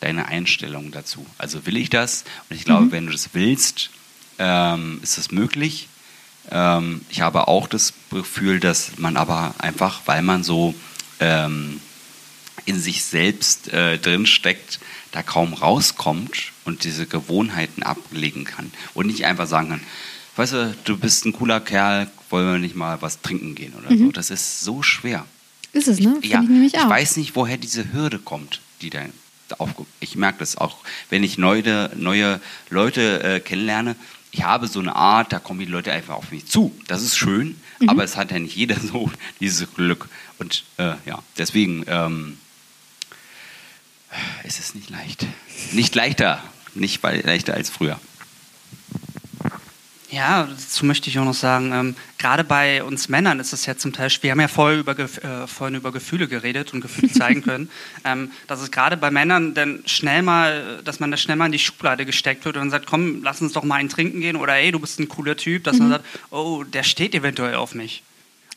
[0.00, 1.26] deine Einstellung dazu.
[1.36, 2.24] Also will ich das?
[2.48, 2.92] Und ich glaube, mhm.
[2.92, 3.90] wenn du das willst,
[4.38, 5.88] ähm, ist das möglich.
[6.50, 10.74] Ähm, ich habe auch das Gefühl, dass man aber einfach, weil man so
[11.20, 11.80] ähm,
[12.64, 14.80] in sich selbst äh, drinsteckt,
[15.12, 19.80] da kaum rauskommt und diese Gewohnheiten ablegen kann und nicht einfach sagen kann,
[20.36, 23.90] weißt du, du bist ein cooler Kerl, wollen wir nicht mal was trinken gehen oder
[23.90, 24.06] mhm.
[24.06, 24.12] so.
[24.12, 25.24] Das ist so schwer.
[25.72, 26.18] Ist es, ne?
[26.22, 29.00] Ich, ja, ich, ich weiß nicht, woher diese Hürde kommt, die da
[29.58, 29.88] aufkommt.
[30.00, 30.78] Ich merke das auch,
[31.10, 32.40] wenn ich neue, neue
[32.70, 33.96] Leute äh, kennenlerne.
[34.30, 36.74] Ich habe so eine Art, da kommen die Leute einfach auf mich zu.
[36.86, 37.88] Das ist schön, mhm.
[37.88, 40.08] aber es hat ja nicht jeder so dieses Glück.
[40.38, 42.38] Und äh, ja, deswegen ähm,
[44.44, 45.26] ist es nicht leicht.
[45.72, 46.42] Nicht leichter,
[46.74, 48.00] nicht leichter als früher.
[50.10, 53.76] Ja, dazu möchte ich auch noch sagen, ähm, gerade bei uns Männern ist es ja
[53.76, 57.42] zum Teil, wir haben ja vorher über, äh, vorhin über Gefühle geredet und Gefühle zeigen
[57.42, 57.70] können,
[58.06, 61.52] ähm, dass es gerade bei Männern dann schnell mal, dass man da schnell mal in
[61.52, 64.54] die Schublade gesteckt wird und sagt, komm, lass uns doch mal einen trinken gehen oder
[64.54, 65.82] ey, du bist ein cooler Typ, dass mhm.
[65.82, 68.02] man sagt, oh, der steht eventuell auf mich.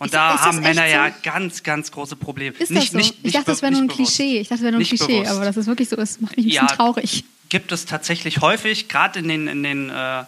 [0.01, 0.87] Und ist, da ist haben Männer so?
[0.87, 2.55] ja ganz, ganz große Probleme.
[2.57, 2.97] Ist nicht, das so?
[2.97, 3.87] Nicht, ich dachte, das wäre nur ein.
[3.87, 4.39] Klischee.
[4.39, 5.31] Ich dachte, das wäre nur ein Klischee, bewusst.
[5.31, 5.95] aber das ist wirklich so.
[5.95, 7.23] Das macht mich ein bisschen ja, traurig.
[7.49, 10.21] Gibt es tatsächlich häufig, gerade in den, in den äh,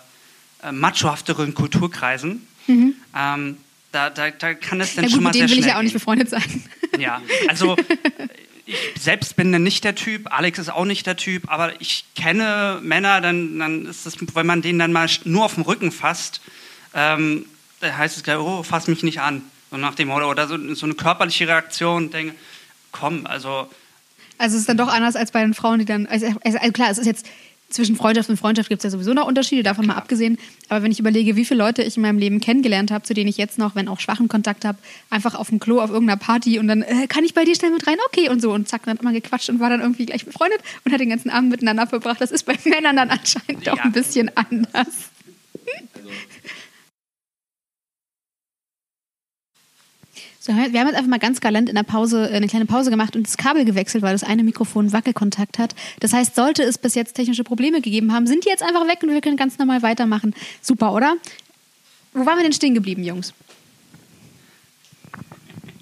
[0.62, 2.48] äh, machohafteren Kulturkreisen.
[2.68, 2.94] Mhm.
[3.18, 3.58] Ähm,
[3.92, 5.70] da, da, da kann es dann ja, gut, schon mal mit denen sehr will ich
[5.72, 6.64] ja auch nicht befreundet sein.
[7.00, 7.76] Ja, also
[8.68, 12.06] ich selbst bin dann nicht der Typ, Alex ist auch nicht der Typ, aber ich
[12.16, 15.92] kenne Männer, dann, dann ist das, wenn man denen dann mal nur auf den Rücken
[15.92, 16.42] fasst,
[16.94, 17.48] ähm,
[17.80, 19.42] da heißt es gleich, oh, fass mich nicht an.
[19.74, 22.36] So nach dem Motto, oder so, so eine körperliche Reaktion, denke,
[22.92, 23.68] komm, also.
[24.38, 26.72] Also es ist dann doch anders als bei den Frauen, die dann, also, also, also
[26.72, 27.26] klar, es ist jetzt,
[27.70, 30.38] zwischen Freundschaft und Freundschaft gibt es ja sowieso noch Unterschiede, davon mal abgesehen.
[30.70, 33.28] Aber wenn ich überlege, wie viele Leute ich in meinem Leben kennengelernt habe, zu denen
[33.28, 34.78] ich jetzt noch, wenn auch schwachen Kontakt habe,
[35.10, 37.72] einfach auf dem Klo auf irgendeiner Party und dann, äh, kann ich bei dir schnell
[37.72, 37.98] mit rein?
[38.06, 38.54] Okay, und so.
[38.54, 41.10] Und zack, dann hat man gequatscht und war dann irgendwie gleich befreundet und hat den
[41.10, 42.22] ganzen Abend miteinander verbracht.
[42.22, 43.74] Das ist bei Männern dann anscheinend ja.
[43.74, 44.70] auch ein bisschen anders.
[45.96, 46.10] Also,
[50.45, 52.89] So, wir haben jetzt einfach mal ganz galant in der Pause äh, eine kleine Pause
[52.89, 55.73] gemacht und das Kabel gewechselt, weil das eine Mikrofon Wackelkontakt hat.
[56.01, 58.99] Das heißt, sollte es bis jetzt technische Probleme gegeben haben, sind die jetzt einfach weg
[59.03, 60.36] und wir können ganz normal weitermachen.
[60.62, 61.15] Super, oder?
[62.12, 63.34] Wo waren wir denn stehen geblieben, Jungs?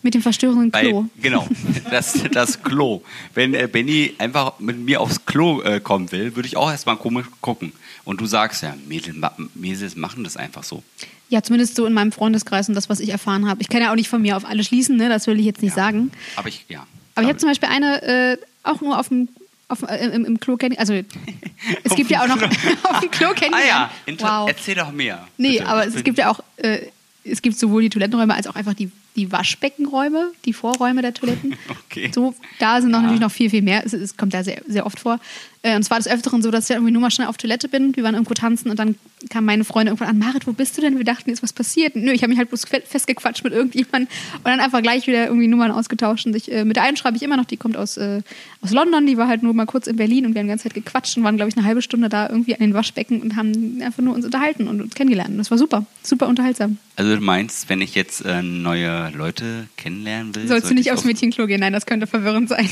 [0.03, 1.01] Mit dem verstörenden Klo.
[1.01, 1.47] Weil, genau,
[1.91, 3.01] das, das Klo.
[3.33, 6.97] Wenn äh, Benny einfach mit mir aufs Klo äh, kommen will, würde ich auch erstmal
[6.97, 7.71] komisch gucken.
[8.03, 9.15] Und du sagst ja, Mädels,
[9.53, 10.83] Mädels machen das einfach so.
[11.29, 13.61] Ja, zumindest so in meinem Freundeskreis und das, was ich erfahren habe.
[13.61, 15.07] Ich kann ja auch nicht von mir auf alle schließen, ne?
[15.07, 15.83] das will ich jetzt nicht ja.
[15.83, 16.11] sagen.
[16.35, 16.85] Aber ich, ja.
[17.15, 19.29] Aber ich habe zum Beispiel eine, äh, auch nur auf dem
[19.71, 20.75] auf, äh, im, im, Klo kennen.
[20.77, 20.93] Also
[21.83, 22.41] es gibt ja auch noch
[22.83, 23.53] auf dem Klo kennen.
[23.53, 24.49] Ah ja, wow.
[24.49, 25.27] erzähl doch mehr.
[25.37, 25.67] Nee, bitte.
[25.67, 26.79] aber es gibt ja auch, äh,
[27.23, 31.55] es gibt sowohl die Toilettenräume als auch einfach die die Waschbeckenräume, die Vorräume der Toiletten.
[31.91, 32.09] Okay.
[32.13, 33.03] So, da sind noch ja.
[33.03, 33.85] natürlich noch viel, viel mehr.
[33.85, 35.19] Es, es kommt ja sehr, sehr oft vor.
[35.63, 37.95] Äh, und zwar des Öfteren so, dass ich irgendwie nur mal schnell auf Toilette bin.
[37.95, 38.95] Wir waren irgendwo tanzen und dann
[39.29, 40.97] kamen meine Freunde irgendwann an, Marit, wo bist du denn?
[40.97, 41.95] Wir dachten, ist was passiert.
[41.95, 45.47] Nö, ich habe mich halt bloß festgequatscht mit irgendjemandem und dann einfach gleich wieder irgendwie
[45.47, 46.25] Nummern ausgetauscht.
[46.25, 48.21] Und ich, äh, mit der einen schreibe ich immer noch, die kommt aus, äh,
[48.61, 50.63] aus London, die war halt nur mal kurz in Berlin und wir haben die ganze
[50.63, 53.35] Zeit gequatscht und waren, glaube ich, eine halbe Stunde da irgendwie an den Waschbecken und
[53.35, 55.31] haben einfach nur uns unterhalten und uns kennengelernt.
[55.31, 56.77] Und das war super, super unterhaltsam.
[56.95, 60.47] Also du meinst, wenn ich jetzt äh, neue Leute kennenlernen will.
[60.47, 61.59] Sollst du nicht aufs Mädchenklo gehen?
[61.59, 62.67] Nein, das könnte verwirrend sein.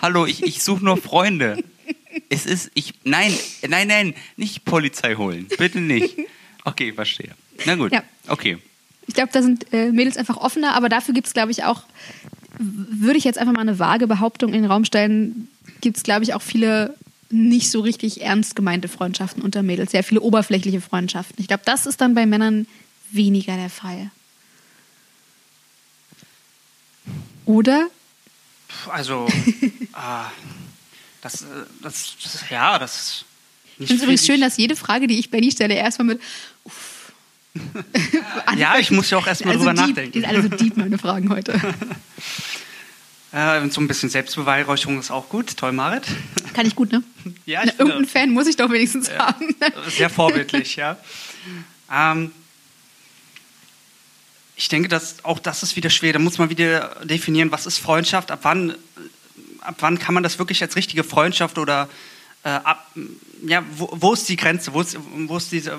[0.00, 1.58] Hallo, ich, ich suche nur Freunde.
[2.28, 3.32] es ist, ich, nein,
[3.68, 5.46] nein, nein, nicht Polizei holen.
[5.56, 6.16] Bitte nicht.
[6.62, 7.30] Okay, verstehe.
[7.64, 8.02] Na gut, ja.
[8.28, 8.58] okay.
[9.06, 11.84] Ich glaube, da sind äh, Mädels einfach offener, aber dafür gibt es, glaube ich, auch,
[12.58, 15.48] würde ich jetzt einfach mal eine vage Behauptung in den Raum stellen,
[15.80, 16.94] gibt es, glaube ich, auch viele
[17.30, 21.36] nicht so richtig ernst gemeinte Freundschaften unter Mädels, sehr viele oberflächliche Freundschaften.
[21.40, 22.66] Ich glaube, das ist dann bei Männern
[23.10, 24.10] weniger der Fall.
[27.46, 27.88] Oder?
[28.90, 29.26] Also,
[29.62, 29.70] äh,
[31.20, 31.46] das, äh,
[31.82, 33.24] das, das, ja, das ist
[33.78, 36.20] nicht Ich finde es übrigens schön, dass jede Frage, die ich Benny stelle, erstmal mit
[36.64, 37.12] Uff.
[38.56, 40.12] ja, ich muss ja auch erstmal also drüber deep, nachdenken.
[40.12, 41.58] Die sind alle so deep, meine Fragen heute.
[43.32, 45.56] Äh, so ein bisschen Selbstbeweihräucherung ist auch gut.
[45.56, 46.04] Toll, Marit.
[46.52, 47.04] Kann ich gut, ne?
[47.46, 49.54] Ja, ich Na, Irgendeinen Fan muss ich doch wenigstens ja, haben.
[49.88, 50.96] Sehr vorbildlich, ja.
[51.92, 52.32] Ähm,
[54.56, 56.12] ich denke, dass auch das ist wieder schwer.
[56.12, 58.74] Da muss man wieder definieren, was ist Freundschaft, ab wann,
[59.60, 61.88] ab wann kann man das wirklich als richtige Freundschaft oder
[62.44, 62.90] äh, ab,
[63.46, 64.96] ja, wo, wo, ist die Grenze, wo, ist,
[65.26, 65.78] wo, ist diese,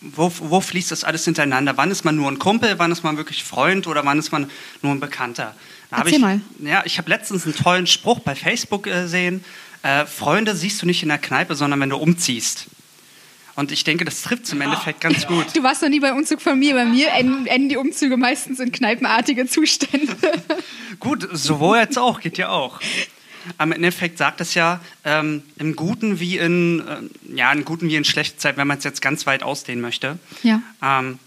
[0.00, 1.76] wo, wo fließt das alles hintereinander?
[1.76, 4.50] Wann ist man nur ein Kumpel, wann ist man wirklich Freund oder wann ist man
[4.82, 5.54] nur ein Bekannter?
[5.90, 6.40] Da Erzähl ich, mal.
[6.58, 9.44] Ja, ich habe letztens einen tollen Spruch bei Facebook gesehen.
[9.82, 12.66] Äh, Freunde siehst du nicht in der Kneipe, sondern wenn du umziehst.
[13.54, 15.54] Und ich denke, das trifft im Endeffekt ganz gut.
[15.54, 16.74] Du warst noch nie bei Umzug von mir.
[16.74, 20.16] Bei mir enden die Umzüge meistens in kneipenartige Zustände.
[20.98, 22.80] gut, sowohl jetzt auch, geht ja auch.
[23.58, 27.96] Am Endeffekt sagt es ja, ähm, im Guten wie in, äh, ja, in Guten wie
[27.96, 30.18] in schlechter Zeit, wenn man es jetzt ganz weit ausdehnen möchte.
[30.42, 30.62] Ja.
[30.82, 31.18] Ähm,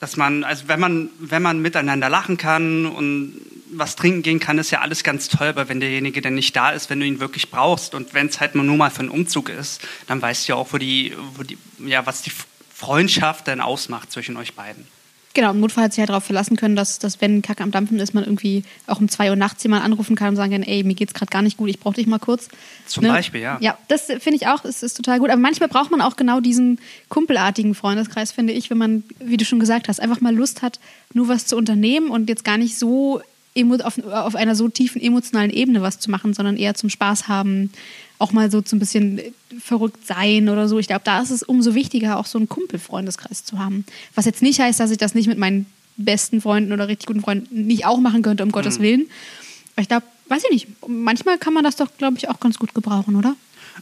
[0.00, 3.34] dass man, also wenn man, wenn man miteinander lachen kann und
[3.72, 6.70] was trinken gehen kann, ist ja alles ganz toll, aber wenn derjenige dann nicht da
[6.70, 9.50] ist, wenn du ihn wirklich brauchst und wenn es halt nur mal für einen Umzug
[9.50, 12.32] ist, dann weißt du ja auch, wo die, wo die, ja, was die
[12.74, 14.86] Freundschaft denn ausmacht zwischen euch beiden.
[15.32, 18.00] Genau, im Notfall hat sich halt darauf verlassen können, dass, dass wenn Kacke am Dampfen
[18.00, 20.82] ist, man irgendwie auch um zwei Uhr nachts jemanden anrufen kann und sagen kann, ey,
[20.82, 22.48] mir geht's gerade gar nicht gut, ich brauche dich mal kurz.
[22.86, 23.10] Zum ne?
[23.10, 23.56] Beispiel, ja.
[23.60, 25.30] Ja, das finde ich auch, ist, ist total gut.
[25.30, 29.44] Aber manchmal braucht man auch genau diesen kumpelartigen Freundeskreis, finde ich, wenn man, wie du
[29.44, 30.80] schon gesagt hast, einfach mal Lust hat,
[31.14, 33.20] nur was zu unternehmen und jetzt gar nicht so
[33.82, 37.72] auf, auf einer so tiefen emotionalen Ebene was zu machen, sondern eher zum Spaß haben,
[38.18, 39.20] auch mal so ein bisschen
[39.60, 40.78] verrückt sein oder so.
[40.78, 43.84] Ich glaube, da ist es umso wichtiger, auch so einen Kumpelfreundeskreis zu haben.
[44.14, 47.20] Was jetzt nicht heißt, dass ich das nicht mit meinen besten Freunden oder richtig guten
[47.20, 48.52] Freunden nicht auch machen könnte, um mhm.
[48.52, 49.08] Gottes Willen.
[49.74, 52.58] Aber ich glaube, weiß ich nicht, manchmal kann man das doch, glaube ich, auch ganz
[52.58, 53.36] gut gebrauchen, oder?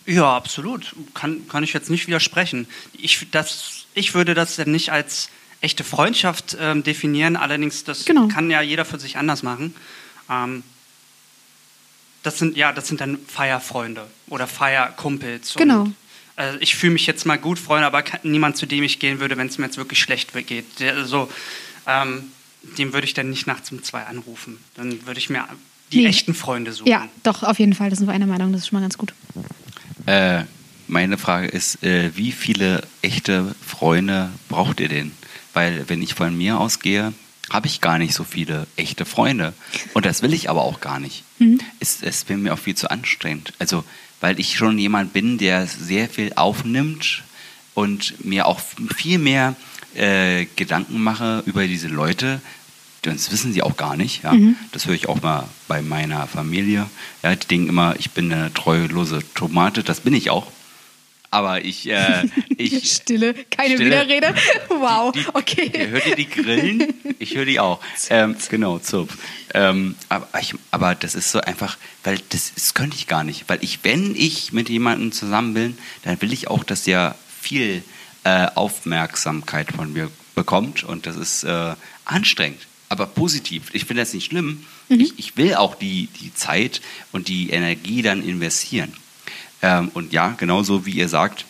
[0.07, 0.95] Ja, absolut.
[1.15, 2.67] Kann, kann ich jetzt nicht widersprechen.
[2.93, 5.29] Ich, das, ich würde das denn nicht als
[5.61, 7.37] echte Freundschaft ähm, definieren.
[7.37, 8.29] Allerdings, das genau.
[8.29, 9.75] kann ja jeder für sich anders machen.
[10.31, 10.63] Ähm,
[12.23, 15.55] das sind ja, das sind dann Feierfreunde oder Feierkumpels.
[15.55, 15.89] Genau.
[16.37, 19.21] Äh, ich fühle mich jetzt mal gut, Freunde, aber kann, niemand, zu dem ich gehen
[19.21, 20.81] würde, wenn es mir jetzt wirklich schlecht geht.
[20.81, 21.31] Der, also,
[21.87, 22.25] ähm,
[22.77, 24.59] dem würde ich dann nicht nachts um zwei anrufen.
[24.75, 25.47] Dann würde ich mir
[25.93, 26.09] die nee.
[26.09, 26.89] echten Freunde suchen.
[26.89, 27.91] Ja, doch, auf jeden Fall.
[27.91, 28.53] Das sind wir einer Meinung.
[28.53, 29.15] Das ist schon mal ganz gut.
[30.07, 30.43] Äh,
[30.87, 35.13] meine Frage ist, äh, wie viele echte Freunde braucht ihr denn?
[35.59, 37.13] Weil wenn ich von mir ausgehe,
[37.51, 39.55] habe ich gar nicht so viele echte Freunde.
[39.93, 41.25] Und das will ich aber auch gar nicht.
[41.41, 41.59] Mhm.
[41.81, 43.53] Es, es wäre mir auch viel zu anstrengend.
[43.59, 43.83] Also,
[44.21, 47.25] weil ich schon jemand bin, der sehr viel aufnimmt
[47.75, 48.61] und mir auch
[48.95, 49.57] viel mehr
[49.97, 52.41] äh, Gedanken mache über diese Leute.
[53.03, 54.23] Das wissen sie auch gar nicht.
[54.23, 54.35] Ja?
[54.35, 54.55] Mhm.
[54.71, 56.89] Das höre ich auch mal bei meiner Familie.
[57.25, 59.83] Ja, die denken immer, ich bin eine treulose Tomate.
[59.83, 60.53] Das bin ich auch.
[61.31, 62.25] Aber ich, äh,
[62.57, 63.91] ich Stille, keine Stille.
[63.91, 64.35] Widerrede.
[64.69, 65.89] Wow, die, die, okay.
[65.91, 66.95] Hört ihr die Grillen?
[67.19, 67.81] Ich höre die auch.
[68.09, 69.19] Ähm, genau, Zupf.
[69.55, 73.45] Ähm, aber, ich, aber das ist so einfach, weil das, das könnte ich gar nicht.
[73.49, 77.83] Weil ich, wenn ich mit jemandem zusammen bin, dann will ich auch, dass der viel
[78.25, 80.85] äh, Aufmerksamkeit von mir bekommt.
[80.85, 82.67] Und das ist äh, anstrengend.
[82.89, 83.69] aber positiv.
[83.73, 84.65] Ich finde das nicht schlimm.
[84.89, 85.01] Mhm.
[85.01, 86.81] Ich, ich, will auch die, die Zeit
[87.13, 88.95] und die Energie dann investieren.
[89.63, 91.45] Ähm, und ja, genauso wie ihr sagt,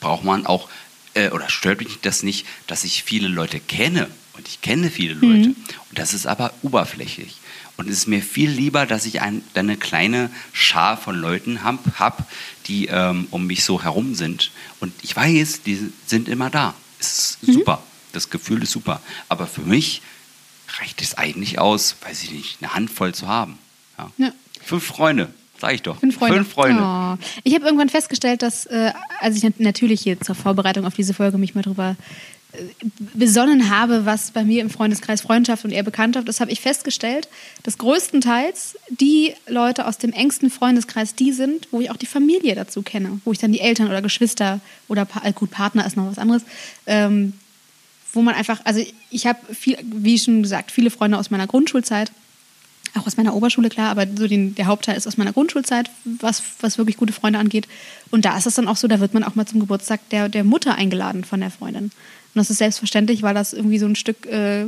[0.00, 0.68] braucht man auch,
[1.14, 4.08] äh, oder stört mich das nicht, dass ich viele Leute kenne.
[4.34, 5.48] Und ich kenne viele Leute.
[5.48, 5.56] Mhm.
[5.90, 7.36] Und das ist aber oberflächlich.
[7.76, 11.78] Und es ist mir viel lieber, dass ich ein, eine kleine Schar von Leuten habe,
[11.98, 12.28] hab,
[12.66, 14.50] die ähm, um mich so herum sind.
[14.80, 16.74] Und ich weiß, die sind immer da.
[16.98, 17.52] Es ist mhm.
[17.54, 17.82] super.
[18.12, 19.00] Das Gefühl ist super.
[19.28, 20.02] Aber für mich
[20.80, 23.58] reicht es eigentlich aus, weiß ich nicht, eine Handvoll zu haben.
[23.96, 24.10] Ja.
[24.18, 24.32] Ja.
[24.64, 25.98] Fünf Freunde, sag ich doch.
[25.98, 26.36] Fünf Freunde.
[26.36, 26.82] Fünf Freunde.
[26.82, 27.16] Oh.
[27.44, 31.38] Ich habe irgendwann festgestellt, dass, äh, als ich natürlich hier zur Vorbereitung auf diese Folge
[31.38, 31.96] mich mal drüber
[32.52, 32.58] äh,
[33.14, 37.28] besonnen habe, was bei mir im Freundeskreis Freundschaft und eher Bekanntschaft ist, habe ich festgestellt,
[37.62, 42.54] dass größtenteils die Leute aus dem engsten Freundeskreis die sind, wo ich auch die Familie
[42.54, 46.06] dazu kenne, wo ich dann die Eltern oder Geschwister oder äh, gut Partner ist noch
[46.06, 46.42] was anderes,
[46.86, 47.34] ähm,
[48.12, 52.10] wo man einfach, also ich habe viel, wie schon gesagt, viele Freunde aus meiner Grundschulzeit,
[52.98, 56.42] auch aus meiner Oberschule, klar, aber so den, der Hauptteil ist aus meiner Grundschulzeit, was,
[56.60, 57.68] was wirklich gute Freunde angeht.
[58.10, 60.28] Und da ist es dann auch so, da wird man auch mal zum Geburtstag der,
[60.28, 61.84] der Mutter eingeladen von der Freundin.
[61.84, 61.92] Und
[62.34, 64.66] das ist selbstverständlich, weil das irgendwie so ein Stück äh,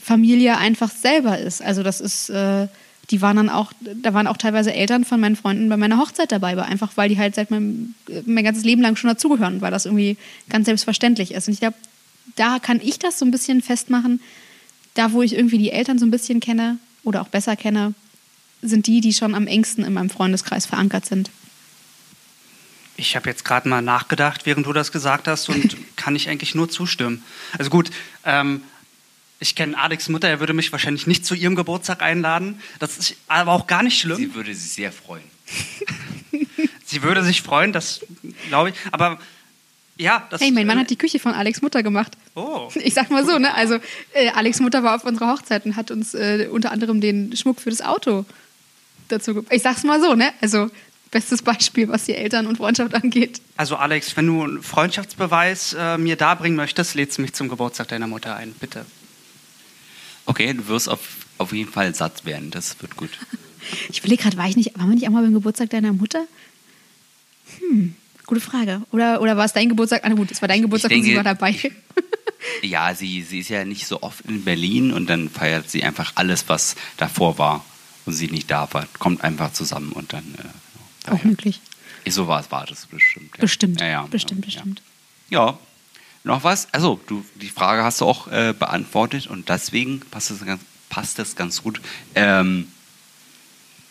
[0.00, 1.62] Familie einfach selber ist.
[1.62, 2.68] Also das ist, äh,
[3.10, 6.32] die waren dann auch, da waren auch teilweise Eltern von meinen Freunden bei meiner Hochzeit
[6.32, 7.94] dabei, einfach weil die halt seit meinem
[8.26, 10.16] mein ganzes Leben lang schon dazugehören, weil das irgendwie
[10.48, 11.48] ganz selbstverständlich ist.
[11.48, 11.76] Und ich glaube,
[12.36, 14.20] da kann ich das so ein bisschen festmachen.
[14.94, 16.78] Da, wo ich irgendwie die Eltern so ein bisschen kenne
[17.08, 17.94] oder auch besser kenne,
[18.60, 21.30] sind die, die schon am engsten in meinem Freundeskreis verankert sind.
[22.96, 26.54] Ich habe jetzt gerade mal nachgedacht, während du das gesagt hast, und kann ich eigentlich
[26.54, 27.24] nur zustimmen.
[27.56, 27.90] Also gut,
[28.24, 28.62] ähm,
[29.40, 32.60] ich kenne Alex Mutter, er würde mich wahrscheinlich nicht zu ihrem Geburtstag einladen.
[32.80, 34.16] Das ist aber auch gar nicht schlimm.
[34.16, 35.24] Sie würde sich sehr freuen.
[36.84, 38.00] Sie würde sich freuen, das
[38.48, 38.76] glaube ich.
[38.90, 39.18] Aber
[39.98, 42.12] ja, das Hey, mein Mann äh, hat die Küche von Alex Mutter gemacht.
[42.34, 42.70] Oh.
[42.76, 43.52] Ich sag mal so, ne?
[43.54, 43.78] Also,
[44.14, 47.60] äh, Alex Mutter war auf unserer Hochzeit und hat uns äh, unter anderem den Schmuck
[47.60, 48.24] für das Auto
[49.08, 49.52] dazu gebracht.
[49.52, 50.32] Ich sag's mal so, ne?
[50.40, 50.70] Also,
[51.10, 53.40] bestes Beispiel, was die Eltern und Freundschaft angeht.
[53.56, 57.88] Also, Alex, wenn du einen Freundschaftsbeweis äh, mir darbringen möchtest, lädst du mich zum Geburtstag
[57.88, 58.86] deiner Mutter ein, bitte.
[60.26, 61.00] Okay, du wirst auf,
[61.38, 63.10] auf jeden Fall satt werden, das wird gut.
[63.90, 66.26] ich überlege gerade, war ich nicht, waren wir nicht auch mal beim Geburtstag deiner Mutter?
[67.58, 67.96] Hm.
[68.28, 68.82] Gute Frage.
[68.92, 70.02] Oder, oder war es dein Geburtstag?
[70.04, 71.56] Ah, gut, es war dein Geburtstag denke, und sie war dabei.
[72.62, 76.12] ja, sie, sie ist ja nicht so oft in Berlin und dann feiert sie einfach
[76.16, 77.64] alles, was davor war
[78.04, 78.86] und sie nicht da war.
[78.98, 80.34] Kommt einfach zusammen und dann.
[81.06, 81.62] Äh, Auch möglich.
[82.06, 83.30] So war es, war das bestimmt.
[83.34, 83.40] Ja.
[83.40, 83.80] Bestimmt.
[83.80, 84.82] Ja, ja, bestimmt, bestimmt.
[85.30, 85.58] Ja.
[86.22, 86.68] Noch was?
[86.74, 90.60] Also, du, die Frage hast du auch äh, beantwortet und deswegen passt das ganz,
[90.90, 91.80] passt das ganz gut.
[92.14, 92.68] Ähm,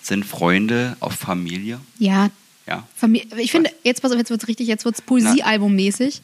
[0.03, 1.81] sind Freunde auf Familie?
[1.97, 2.29] Ja,
[2.67, 2.87] ja.
[3.37, 6.21] Ich finde, jetzt pass auf, jetzt wird es richtig, jetzt wird es Poesiealbum-mäßig.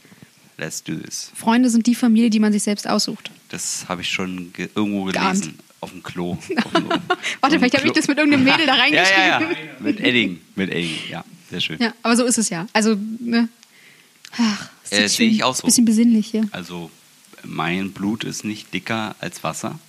[0.58, 1.32] Let's do this.
[1.36, 3.32] Freunde sind die Familie, die man sich selbst aussucht.
[3.50, 5.58] Das habe ich schon ge irgendwo gelesen.
[5.80, 6.32] Auf dem Klo.
[6.64, 6.90] Auf dem,
[7.42, 9.16] Warte, vielleicht habe ich das mit irgendeinem Mädel da reingeschrieben.
[9.18, 9.58] ja, ja, ja.
[9.80, 10.40] Mit Edding.
[10.56, 11.26] Mit Edding, ja.
[11.50, 11.78] Sehr schön.
[11.80, 12.68] Ja, aber so ist es ja.
[12.72, 13.50] Also, ne.
[14.38, 15.66] Ach, äh, sehe ich auch so.
[15.66, 16.48] Bisschen besinnlich hier.
[16.52, 16.90] Also,
[17.44, 19.80] mein Blut ist nicht dicker als Wasser.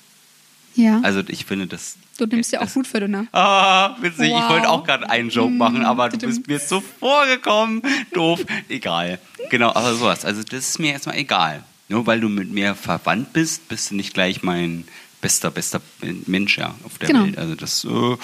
[0.75, 1.01] Ja.
[1.03, 3.27] Also, ich finde, das Du nimmst ja auch Blutverdünner.
[3.33, 4.31] Ah, witzig.
[4.31, 4.43] Wow.
[4.43, 7.83] Ich wollte auch gerade einen Joke machen, mm, aber du bist mir so vorgekommen.
[8.13, 8.45] Doof.
[8.69, 9.19] Egal.
[9.51, 10.25] Genau, aber sowas.
[10.25, 11.65] Also das ist mir erstmal egal.
[11.89, 14.85] Nur weil du mit mir verwandt bist, bist du nicht gleich mein
[15.21, 15.81] bester, bester
[16.27, 17.25] Mensch ja, auf der genau.
[17.25, 17.37] Welt.
[17.37, 18.17] Also das, äh,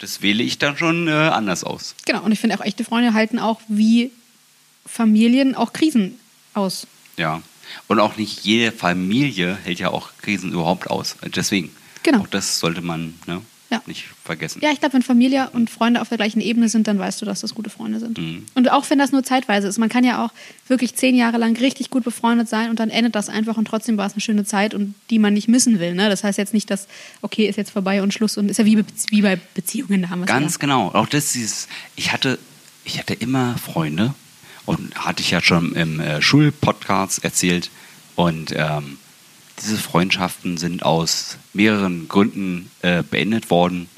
[0.00, 1.94] das wähle ich dann schon äh, anders aus.
[2.04, 4.10] Genau, und ich finde auch echte Freunde halten auch wie
[4.84, 6.18] Familien auch Krisen
[6.54, 6.86] aus.
[7.16, 7.42] Ja.
[7.88, 11.16] Und auch nicht jede Familie hält ja auch Krisen überhaupt aus.
[11.34, 11.70] Deswegen.
[12.06, 12.20] Genau.
[12.20, 13.82] Auch das sollte man ne, ja.
[13.86, 14.60] nicht vergessen.
[14.62, 17.26] Ja, ich glaube, wenn Familie und Freunde auf der gleichen Ebene sind, dann weißt du,
[17.26, 18.16] dass das gute Freunde sind.
[18.16, 18.46] Mhm.
[18.54, 19.78] Und auch wenn das nur zeitweise ist.
[19.78, 20.30] Man kann ja auch
[20.68, 23.96] wirklich zehn Jahre lang richtig gut befreundet sein und dann endet das einfach und trotzdem
[23.96, 25.94] war es eine schöne Zeit und die man nicht missen will.
[25.94, 26.08] Ne?
[26.08, 26.86] Das heißt jetzt nicht, dass,
[27.22, 30.20] okay, ist jetzt vorbei und Schluss und ist ja wie, wie bei Beziehungen, da haben
[30.20, 30.58] wir Ganz ja.
[30.60, 30.92] genau.
[30.92, 31.66] Auch das dieses,
[31.96, 32.38] ich hatte,
[32.84, 34.14] ich hatte immer Freunde
[34.64, 37.70] und hatte ich ja schon im äh, Schulpodcast erzählt
[38.14, 38.98] und ähm,
[39.62, 43.88] diese Freundschaften sind aus mehreren Gründen äh, beendet worden,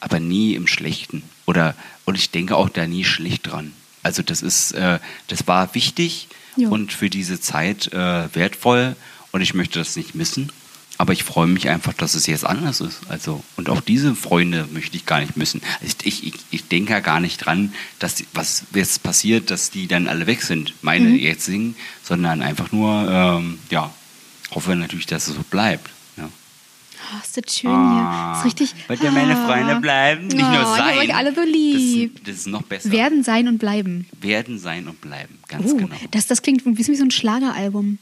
[0.00, 1.22] aber nie im Schlechten.
[1.46, 3.72] Oder und ich denke auch da nie schlecht dran.
[4.02, 6.70] Also das ist, äh, das war wichtig jo.
[6.70, 8.96] und für diese Zeit äh, wertvoll
[9.30, 10.50] und ich möchte das nicht missen.
[10.98, 13.00] Aber ich freue mich einfach, dass es jetzt anders ist.
[13.08, 15.60] Also, und auch diese Freunde möchte ich gar nicht missen.
[15.80, 19.70] Also ich, ich, ich denke ja gar nicht dran, dass die, was jetzt passiert, dass
[19.70, 21.16] die dann alle weg sind, meine mhm.
[21.16, 23.92] jetzigen, sondern einfach nur, ähm, ja,
[24.54, 25.88] hoffe natürlich, dass es so bleibt.
[26.16, 26.24] Ja.
[26.24, 28.38] Oh, ist das schön ah, hier.
[28.38, 28.88] Ist richtig.
[28.88, 29.12] Wollt ihr ah.
[29.12, 30.28] meine Freunde bleiben?
[30.28, 30.94] Nicht oh, nur sein.
[30.94, 32.14] Ich euch alle so lieb.
[32.16, 32.90] Das, das, ist noch besser.
[32.90, 34.06] Werden, sein und bleiben.
[34.20, 35.38] Werden, sein und bleiben.
[35.48, 35.96] Ganz oh, genau.
[36.10, 37.98] Das, das klingt wie so ein Schlageralbum.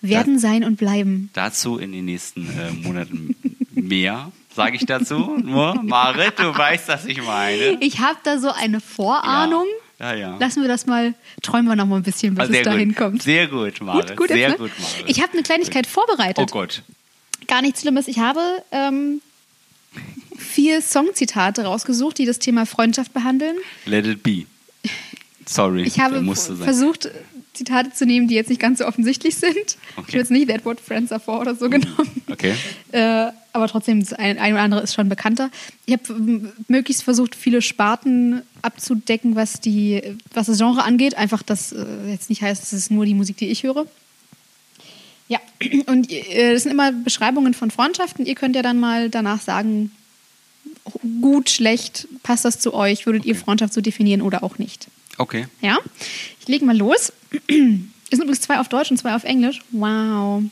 [0.00, 1.30] werden, Das- sein und bleiben.
[1.32, 3.36] Dazu in den nächsten äh, Monaten
[3.70, 5.36] mehr, sage ich dazu.
[5.42, 7.78] Nur, Marit, du weißt, was ich meine.
[7.80, 9.66] Ich habe da so eine Vorahnung.
[9.66, 10.36] Ja, ja.
[10.38, 12.88] Lassen wir das mal, träumen wir noch mal ein bisschen, bis Ah, sehr es dahin
[12.90, 12.96] gut.
[12.98, 13.22] kommt.
[13.22, 14.08] Sehr gut, Marit.
[14.08, 14.68] Gut, gut, sehr jetzt, ne?
[14.68, 15.04] gut, Marit.
[15.08, 16.38] Ich habe eine Kleinigkeit vorbereitet.
[16.38, 16.82] oh Gott.
[17.48, 18.06] Gar nichts Schlimmes.
[18.08, 18.40] Ich habe
[18.72, 19.20] ähm,
[20.36, 23.56] vier Songzitate rausgesucht, die das Thema Freundschaft behandeln.
[23.86, 24.44] Let it be.
[25.46, 27.08] Sorry, Ich habe versucht,
[27.58, 29.56] Zitate zu nehmen, die jetzt nicht ganz so offensichtlich sind.
[29.56, 30.06] Ich Okay.
[30.08, 32.22] habe jetzt nicht That What Friends Are For oder so genommen.
[32.30, 32.54] Okay.
[32.92, 35.50] Äh, aber trotzdem, das ein, ein oder andere ist schon bekannter.
[35.86, 40.00] Ich habe möglichst versucht, viele Sparten abzudecken, was, die,
[40.32, 41.16] was das Genre angeht.
[41.16, 43.86] Einfach, dass äh, jetzt nicht heißt, es ist nur die Musik, die ich höre.
[45.28, 45.40] Ja,
[45.86, 48.24] und äh, das sind immer Beschreibungen von Freundschaften.
[48.26, 49.90] Ihr könnt ja dann mal danach sagen,
[51.20, 53.06] gut, schlecht, passt das zu euch?
[53.06, 54.86] Würdet ihr Freundschaft so definieren oder auch nicht?
[55.18, 55.46] Okay.
[55.60, 55.78] Ja,
[56.40, 57.12] ich lege mal los.
[58.10, 59.60] Es sind übrigens zwei auf Deutsch und zwei auf Englisch.
[59.70, 60.42] Wow.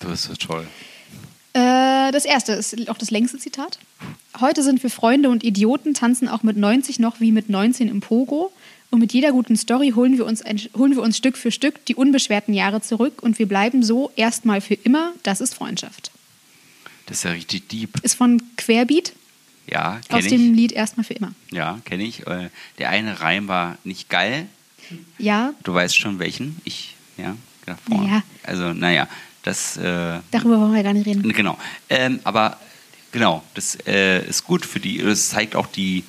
[0.00, 0.66] Du bist so toll.
[1.52, 3.78] Äh, das erste ist auch das längste Zitat.
[4.40, 8.00] Heute sind wir Freunde und Idioten, tanzen auch mit 90 noch wie mit 19 im
[8.00, 8.52] Pogo.
[8.90, 11.84] Und mit jeder guten Story holen wir, uns ein, holen wir uns Stück für Stück
[11.84, 15.12] die unbeschwerten Jahre zurück und wir bleiben so erstmal für immer.
[15.22, 16.10] Das ist Freundschaft.
[17.06, 18.00] Das ist ja richtig deep.
[18.02, 19.12] Ist von Querbeat
[19.70, 20.56] Ja, aus kenne dem ich.
[20.56, 21.32] Lied Erstmal für immer.
[21.50, 22.26] Ja, kenne ich.
[22.26, 24.46] Äh, Der eine Reim war nicht geil.
[25.18, 26.60] Ja, Du weißt schon welchen.
[26.64, 28.08] Ich, ja, da vorne.
[28.10, 28.22] Ja.
[28.42, 29.06] Also, naja,
[29.44, 31.32] das, äh, darüber wollen wir gar nicht reden.
[31.32, 31.56] genau.
[31.88, 32.58] Ähm, aber,
[33.12, 36.02] genau, das äh, ist gut für die, das zeigt auch die,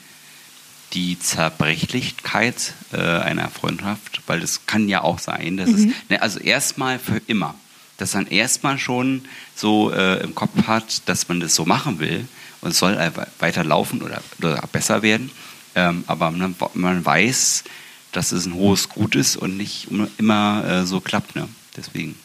[0.93, 6.39] die Zerbrechlichkeit äh, einer Freundschaft, weil das kann ja auch sein, dass es, ne, also
[6.39, 7.55] erstmal für immer,
[8.01, 9.21] dass man erstmal schon
[9.55, 12.27] so äh, im Kopf hat, dass man das so machen will
[12.61, 15.29] und es soll einfach weiterlaufen oder, oder besser werden,
[15.75, 17.63] ähm, aber man, man weiß,
[18.11, 19.87] dass es ein hohes Gut ist und nicht
[20.17, 21.47] immer äh, so klappt, ne?
[21.77, 22.15] Deswegen.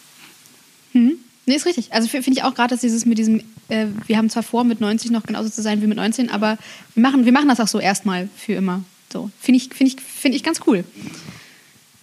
[1.44, 1.92] Nee, ist richtig.
[1.92, 4.80] Also finde ich auch gerade, dass dieses mit diesem, äh, wir haben zwar vor, mit
[4.80, 6.56] 90 noch genauso zu sein wie mit 19, aber
[6.94, 8.82] wir machen, wir machen das auch so erstmal für immer.
[9.12, 10.84] So, finde ich, finde ich, finde ich ganz cool.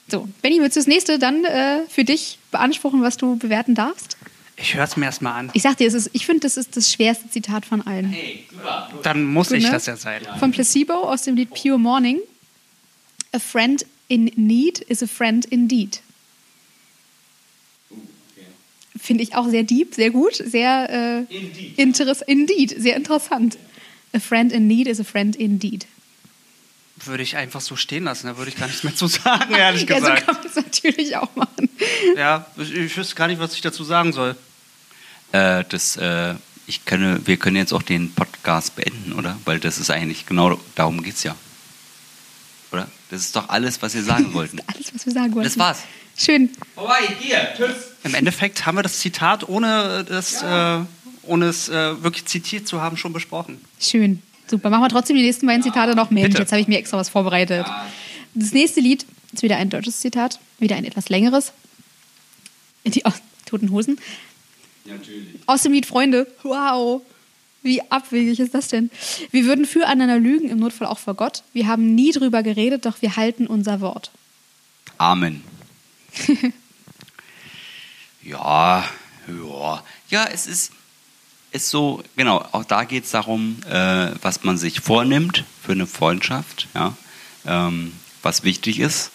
[0.09, 4.17] So, Benny, willst du das nächste dann äh, für dich beanspruchen, was du bewerten darfst?
[4.55, 5.51] Ich höre es mir erstmal an.
[5.53, 8.15] Ich sag dir, es ist, ich finde, das ist das schwerste Zitat von allen.
[9.01, 9.71] Dann muss Gut, ich ne?
[9.71, 10.21] das ja sein.
[10.39, 12.19] Von Placebo aus dem Lied Pure Morning.
[13.31, 16.01] A friend in need is a friend indeed.
[18.95, 23.57] Finde ich auch sehr deep, sehr gut, sehr äh, interess indeed, sehr interessant.
[24.13, 25.87] A friend in need is a friend indeed.
[27.05, 29.87] Würde ich einfach so stehen lassen, da würde ich gar nichts mehr zu sagen, ehrlich
[29.89, 30.25] Ja, so gesagt.
[30.25, 31.69] kann man es natürlich auch machen.
[32.15, 34.35] Ja, ich, ich wüsste gar nicht, was ich dazu sagen soll.
[35.31, 36.35] Äh, das, äh,
[36.67, 39.37] ich könne, wir können jetzt auch den Podcast beenden, oder?
[39.45, 41.35] Weil das ist eigentlich genau darum geht's ja.
[42.71, 42.87] Oder?
[43.09, 44.59] Das ist doch alles, was wir sagen wollten.
[44.67, 45.49] Alles, was wir sagen wollten.
[45.49, 45.79] Das war's.
[46.15, 46.51] Schön.
[46.75, 47.75] Vorbei, hier, tschüss.
[48.03, 50.79] Im Endeffekt haben wir das Zitat, ohne das, äh,
[51.23, 53.59] ohne es äh, wirklich zitiert zu haben, schon besprochen.
[53.79, 54.21] Schön.
[54.53, 54.69] Super.
[54.69, 56.11] Machen wir trotzdem die nächsten beiden Zitate noch.
[56.11, 56.43] Mensch, bitte.
[56.43, 57.65] jetzt habe ich mir extra was vorbereitet.
[58.35, 61.53] Das nächste Lied ist wieder ein deutsches Zitat, wieder ein etwas längeres.
[62.85, 63.15] Die aus
[63.47, 63.99] Toten Hosen.
[64.85, 65.39] Natürlich.
[65.47, 66.27] Aus dem Lied Freunde.
[66.43, 67.01] Wow.
[67.63, 68.91] Wie abwegig ist das denn?
[69.31, 71.41] Wir würden füreinander lügen, im Notfall auch vor Gott.
[71.53, 74.11] Wir haben nie drüber geredet, doch wir halten unser Wort.
[74.99, 75.43] Amen.
[78.21, 78.83] ja,
[79.27, 79.83] ja.
[80.11, 80.73] Ja, es ist,
[81.53, 85.87] ist so, genau, auch da geht es darum, äh, was man sich vornimmt für eine
[85.87, 86.95] Freundschaft, ja,
[87.45, 89.11] ähm, was wichtig ist.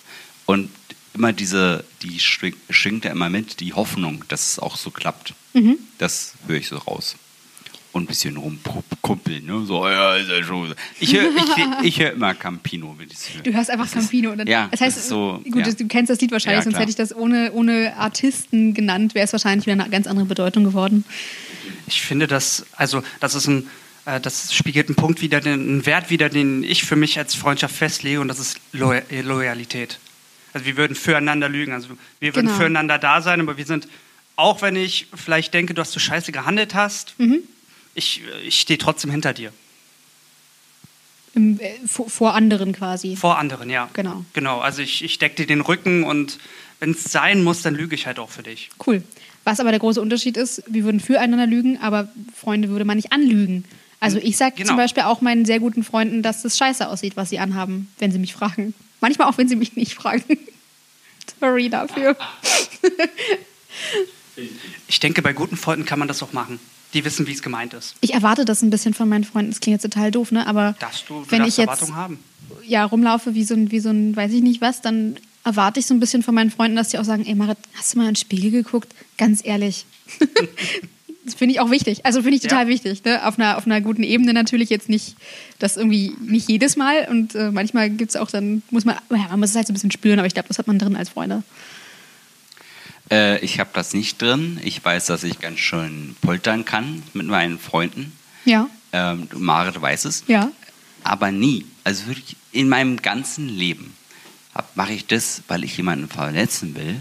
[0.47, 0.71] Und
[1.15, 5.35] immer diese, die schwing- schwingt ja immer mit, die Hoffnung, dass es auch so klappt.
[5.99, 7.17] Das höre ich so raus.
[7.91, 9.65] Und ein bisschen rumkumpeln, ne?
[9.65, 10.75] So, ja, ist ja schon.
[11.01, 13.43] Ich höre ich, ich hör immer Campino, wenn ich es höre.
[13.43, 14.31] Du hörst einfach Campino.
[14.31, 15.73] Und dann, ja, das heißt, das ist so, gut, ja.
[15.73, 19.25] du kennst das Lied wahrscheinlich, Ja, sonst hätte ich das ohne, ohne Artisten genannt, wäre
[19.25, 21.05] es wahrscheinlich wieder eine ganz andere Bedeutung geworden.
[21.87, 23.67] Ich finde, dass, also, das ist ein,
[24.05, 27.35] äh, das spiegelt einen Punkt wieder, den, einen Wert wieder, den ich für mich als
[27.35, 29.99] Freundschaft festlege, und das ist Loy Loyalität.
[30.53, 31.73] Also, wir würden füreinander lügen.
[31.73, 31.89] Also,
[32.21, 32.59] wir würden Genau.
[32.59, 33.89] füreinander da sein, aber wir sind,
[34.37, 37.15] auch wenn ich vielleicht denke, dass du scheiße gehandelt hast,
[37.99, 39.53] ich, ich stehe trotzdem hinter dir.
[41.35, 43.17] Im, äh, vor, vor anderen quasi.
[43.17, 43.91] Vor anderen, ja.
[43.93, 44.25] Genau.
[44.33, 46.39] Genau, also ich, ich decke dir den Rücken und
[46.81, 48.71] wenn es sein muss, dann lüge ich halt auch für dich.
[48.87, 49.03] Cool.
[49.45, 53.13] Was aber der große Unterschied ist, wir würden füreinander lügen, aber Freunde würde man nicht
[53.13, 53.65] anlügen.
[54.01, 54.69] Also ich sage Genau.
[54.69, 58.13] zum Beispiel auch meinen sehr guten Freunden, dass das scheiße aussieht, was sie anhaben, wenn
[58.13, 58.75] sie mich fragen.
[59.01, 60.23] Manchmal auch, wenn sie mich nicht fragen.
[61.41, 62.17] Sorry dafür.
[64.87, 66.61] Ich denke, bei guten Freunden kann man das auch machen.
[66.95, 67.95] Die wissen, wie es gemeint ist.
[68.01, 69.51] Ich erwarte das ein bisschen von meinen Freunden.
[69.51, 70.47] Das klingt jetzt total doof, ne?
[70.47, 72.19] Aber Darfst du, du wenn ich jetzt haben.
[72.67, 75.87] ja, rumlaufe wie so ein, wie so ein, weiß ich nicht was, dann erwarte ich
[75.87, 78.05] so ein bisschen von meinen Freunden, dass die auch sagen, ey Marit, hast du mal
[78.05, 78.95] in den Spiegel geguckt?
[79.17, 79.87] Ganz ehrlich.
[81.25, 82.07] das finde ich auch wichtig.
[82.07, 82.69] Also finde ich total ja.
[82.69, 83.05] wichtig.
[83.05, 83.27] Ne?
[83.27, 85.17] Auf, einer, auf einer guten Ebene natürlich jetzt nicht,
[85.59, 87.07] das irgendwie nicht jedes Mal.
[87.11, 89.73] Und äh, manchmal gibt es auch dann, muss man, ja, man muss es halt so
[89.73, 91.43] ein bisschen spüren, aber ich glaube, das hat man drin als Freunde.
[93.11, 94.61] Äh, ich habe das nicht drin.
[94.65, 98.13] Ich weiß, dass ich ganz schön poltern kann mit meinen Freunden.
[98.45, 98.69] Ja.
[98.93, 100.25] Ähm, Marit weiß es.
[100.27, 100.51] Ja.
[101.05, 101.67] Aber nie.
[101.85, 103.95] Also wirklich in meinem ganzen Leben
[104.75, 107.01] mache ich das, weil ich jemanden verletzen will.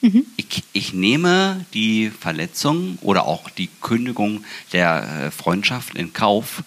[0.00, 0.26] Mhm.
[0.36, 6.62] Ich, ich, nehme die Verletzung oder auch die Kündigung der äh, Freundschaft in Kauf,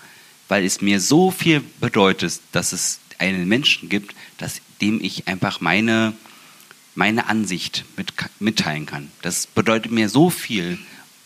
[0.47, 5.62] weil es mir so viel bedeutet, dass es einen Menschen gibt, dass, dem ich einfach
[5.62, 6.14] meine,
[6.97, 9.11] meine Ansicht mit, mitteilen kann.
[9.21, 10.79] Das bedeutet mir so viel.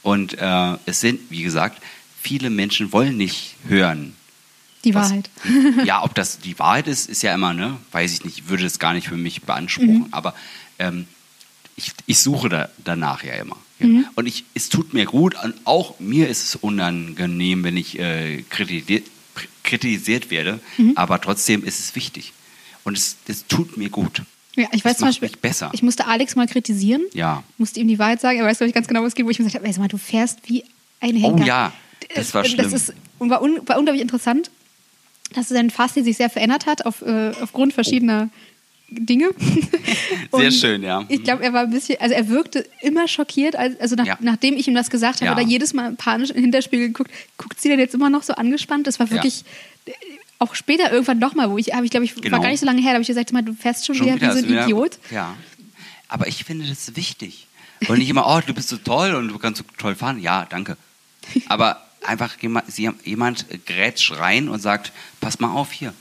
[0.03, 1.81] Und äh, es sind, wie gesagt,
[2.21, 4.15] viele Menschen wollen nicht hören,
[4.83, 5.29] die Wahrheit.
[5.43, 7.77] Was, ja, ob das die Wahrheit ist, ist ja immer, ne?
[7.91, 9.99] Weiß ich nicht, würde es gar nicht für mich beanspruchen.
[9.99, 10.07] Mhm.
[10.11, 10.33] Aber
[10.79, 11.07] ähm,
[11.75, 13.57] ich, ich, suche da, danach ja immer.
[13.79, 13.87] Ja.
[13.87, 14.05] Mhm.
[14.15, 18.43] Und ich, es tut mir gut und auch mir ist es unangenehm, wenn ich äh,
[18.49, 19.07] kritisiert,
[19.63, 20.59] kritisiert, werde.
[20.77, 20.93] Mhm.
[20.95, 22.33] Aber trotzdem ist es wichtig.
[22.83, 24.23] Und es, es tut mir gut.
[24.55, 25.69] Ja, ich weiß zum Beispiel, besser.
[25.73, 27.01] ich musste Alex mal kritisieren.
[27.13, 27.43] Ja.
[27.57, 28.37] Musste ihm die Wahrheit sagen.
[28.39, 29.87] Er weiß, glaube ich, ganz genau, was es geht, wo ich mir gesagt habe, mal,
[29.87, 30.65] du fährst wie
[30.99, 31.43] ein Henker.
[31.43, 31.73] Oh ja,
[32.15, 32.69] das war schlimm.
[32.69, 34.51] Das ist, war, un, war unglaublich interessant
[35.33, 38.29] dass sein Fasti sich sehr verändert hat auf, äh, aufgrund verschiedener
[38.89, 39.29] Dinge.
[40.33, 41.05] Sehr schön, ja.
[41.07, 44.17] Ich glaube, er war ein bisschen, also er wirkte immer schockiert, also nach, ja.
[44.19, 45.33] nachdem ich ihm das gesagt habe, ja.
[45.33, 48.33] oder jedes Mal panisch in den Hinterspiegel geguckt, guckt sie denn jetzt immer noch so
[48.33, 48.87] angespannt?
[48.87, 49.45] Das war wirklich
[49.87, 49.93] ja.
[50.41, 52.37] Auch später irgendwann nochmal, wo ich, habe ich glaube ich, genau.
[52.37, 54.15] war gar nicht so lange her, da habe ich gesagt, du fährst schon, schon wieder,
[54.15, 54.97] wieder, wie so ein Idiot.
[55.11, 55.35] Ja.
[56.07, 57.47] Aber ich finde das wichtig.
[57.87, 60.19] Und nicht immer, oh, du bist so toll und du kannst so toll fahren.
[60.19, 60.77] Ja, danke.
[61.47, 65.93] Aber einfach jemand grätscht rein und sagt, pass mal auf hier.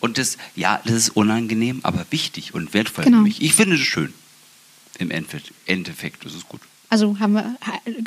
[0.00, 3.18] Und das, ja, das ist unangenehm, aber wichtig und wertvoll genau.
[3.18, 3.42] für mich.
[3.42, 4.12] Ich finde es schön.
[4.98, 6.60] Im Endeffekt, das ist gut.
[6.88, 7.56] Also haben wir,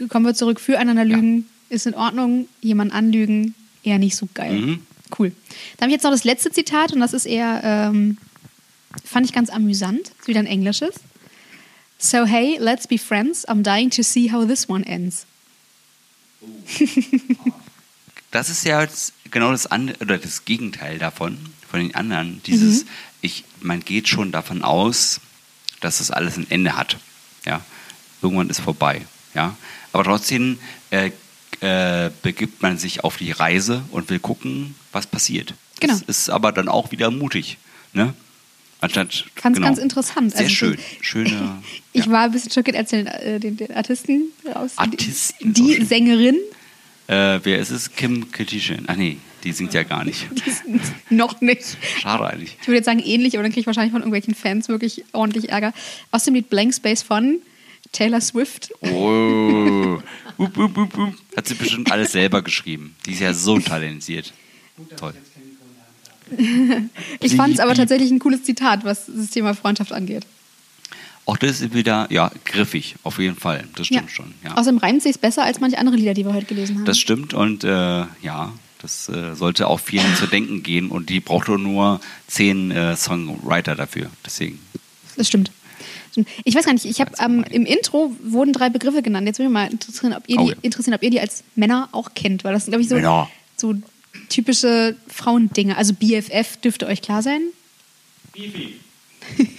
[0.07, 1.75] kommen wir zurück, füreinander lügen ja.
[1.75, 4.59] ist in Ordnung, jemand anlügen, eher nicht so geil.
[4.59, 4.79] Mhm.
[5.17, 5.31] Cool.
[5.77, 8.17] Dann habe ich jetzt noch das letzte Zitat und das ist eher, ähm,
[9.03, 10.95] fand ich ganz amüsant, ist wieder ein englisches.
[11.97, 15.25] So hey, let's be friends, I'm dying to see how this one ends.
[18.31, 18.87] das ist ja
[19.31, 21.37] genau das andere oder das Gegenteil davon,
[21.69, 22.41] von den anderen.
[22.45, 22.89] Dieses, mhm.
[23.21, 25.21] ich, man geht schon davon aus,
[25.81, 26.97] dass das alles ein Ende hat.
[27.45, 27.63] Ja,
[28.21, 29.01] irgendwann ist vorbei.
[29.33, 29.55] Ja,
[29.93, 31.11] aber trotzdem äh,
[31.61, 35.53] äh, begibt man sich auf die Reise und will gucken, was passiert.
[35.79, 35.93] Genau.
[35.93, 37.57] Das ist aber dann auch wieder mutig.
[37.93, 38.13] Ne?
[38.81, 39.67] Anstatt, Fand genau.
[39.67, 40.31] ganz interessant.
[40.31, 40.77] Sehr also, schön.
[41.01, 41.63] Schöne.
[41.93, 42.11] Ich ja.
[42.11, 44.73] war ein bisschen schockiert, als den, äh, den, den Artisten raus.
[44.75, 45.53] Artisten.
[45.53, 46.35] Die, die Sängerin.
[47.07, 47.89] Äh, wer ist es?
[47.89, 48.83] Kim Kardashian.
[48.87, 50.27] Ach nee, die singt ja gar nicht.
[51.09, 51.77] noch nicht.
[52.01, 52.57] Schade eigentlich.
[52.59, 55.49] Ich würde jetzt sagen ähnlich, aber dann kriege ich wahrscheinlich von irgendwelchen Fans wirklich ordentlich
[55.49, 55.71] Ärger.
[56.11, 57.39] Aus dem Lied Blank Space von
[57.93, 58.73] Taylor Swift.
[58.81, 59.99] Oh.
[60.37, 62.95] up, up, up, Hat sie bestimmt alles selber geschrieben.
[63.05, 64.33] Die ist ja so talentiert.
[64.97, 65.13] Toll
[67.19, 70.25] ich fand es aber tatsächlich ein cooles Zitat, was das Thema Freundschaft angeht.
[71.25, 73.63] Auch das ist wieder, ja, griffig, auf jeden Fall.
[73.75, 74.09] Das stimmt ja.
[74.09, 74.33] schon.
[74.43, 74.55] Ja.
[74.55, 76.85] Außerdem reimt sich besser als manche andere Lieder, die wir heute gelesen haben.
[76.85, 81.19] Das stimmt und äh, ja, das äh, sollte auch vielen zu denken gehen und die
[81.19, 84.11] braucht nur zehn äh, Songwriter dafür.
[84.23, 84.59] Deswegen.
[85.17, 85.51] Das stimmt.
[86.43, 89.27] Ich weiß gar nicht, ich habe ähm, im Intro wurden drei Begriffe genannt.
[89.27, 90.55] Jetzt würde mich mal interessieren, ob ihr, die, oh, ja.
[90.61, 93.75] interessieren, ob ihr die als Männer auch kennt, weil das sind, glaube ich, so, so
[94.29, 95.75] typische Frauendinge.
[95.77, 97.41] Also BFF dürfte euch klar sein?
[98.33, 98.79] Beefy.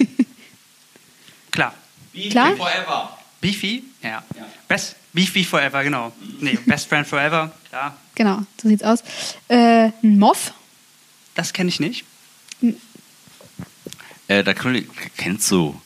[1.51, 1.75] klar.
[2.13, 2.57] Beefy klar?
[2.57, 3.19] forever.
[3.41, 3.85] Beefy?
[4.03, 4.25] Ja.
[4.37, 4.47] ja.
[4.69, 6.13] Best, Beefy forever, genau.
[6.41, 7.97] Nee, Best Friend forever, klar.
[8.15, 9.03] Genau, so sieht's aus.
[9.49, 10.53] Äh, Moff?
[11.35, 12.05] Das kenne ich nicht.
[14.29, 15.81] Äh, da kennst du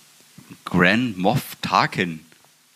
[0.71, 2.21] Grand Moff Tarkin.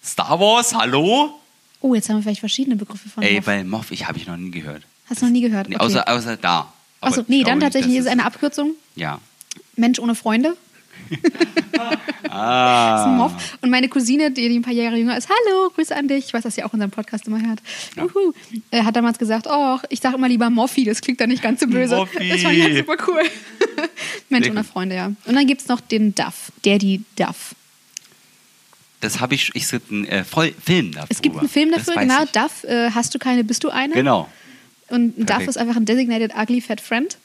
[0.02, 1.40] Star Wars, hallo?
[1.80, 3.44] Oh, jetzt haben wir vielleicht verschiedene Begriffe von Ey, Moff.
[3.44, 4.82] bei Moff, ich habe ich noch nie gehört.
[5.08, 5.68] Hast du noch nie gehört?
[5.68, 6.72] Nee, außer, außer da.
[7.00, 8.72] Achso, nee, dann tatsächlich ist es eine Abkürzung.
[8.96, 9.20] Ja.
[9.76, 10.56] Mensch ohne Freunde.
[12.30, 13.30] ah.
[13.60, 16.26] Und meine Cousine, die, die, ein paar Jahre jünger ist, hallo, Grüße an dich.
[16.26, 17.60] Ich weiß, dass sie auch unseren Podcast immer hört.
[17.96, 18.06] Ja.
[18.70, 21.60] Äh, hat damals gesagt, oh, ich sage immer lieber Moffi, das klingt dann nicht ganz
[21.60, 21.96] so böse.
[21.96, 22.28] Moffi.
[22.28, 23.22] Das fand ich halt super cool.
[24.30, 25.06] Mensch ohne Freunde, ja.
[25.06, 27.54] Und dann gibt es noch den Duff, der die Duff.
[29.04, 31.08] Das habe ich, ich gibt einen äh, Film dafür.
[31.10, 32.24] Es gibt einen Film dafür, genau.
[32.24, 32.30] Ich.
[32.30, 33.92] Duff, äh, hast du keine, bist du eine?
[33.92, 34.30] Genau.
[34.88, 37.18] Und ein Duff ist einfach ein designated ugly fat friend.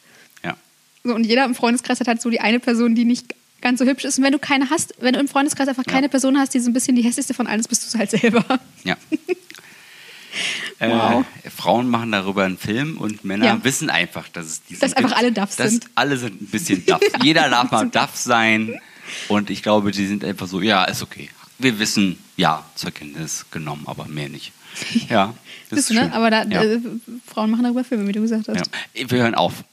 [0.43, 0.57] Ja.
[1.05, 3.85] So, und jeder im Freundeskreis hat halt so die eine Person, die nicht ganz so
[3.85, 4.17] hübsch ist.
[4.17, 6.09] Und wenn du keine hast, wenn du im Freundeskreis einfach keine ja.
[6.09, 8.11] Person hast, die so ein bisschen die hässlichste von allen ist, bist du es halt
[8.11, 8.43] selber.
[8.83, 8.97] Ja.
[10.81, 11.25] wow.
[11.43, 13.63] Äh, Frauen machen darüber einen Film und Männer ja.
[13.63, 15.85] wissen einfach, dass es diese Dass einfach alle Duff sind.
[15.95, 16.99] alle sind ein bisschen Duff.
[17.23, 18.81] Jeder darf mal Duff sein.
[19.29, 21.29] Und ich glaube, die sind einfach so, ja, ist okay.
[21.59, 24.51] Wir wissen, ja, zur Kenntnis genommen, aber mehr nicht.
[25.09, 25.33] Ja,
[25.69, 26.01] das ist ne?
[26.01, 26.13] schön.
[26.13, 26.63] Aber da, ja.
[26.63, 26.79] äh,
[27.25, 28.69] Frauen machen darüber Filme, wie du gesagt hast.
[28.93, 29.09] Ja.
[29.09, 29.63] Wir hören auf.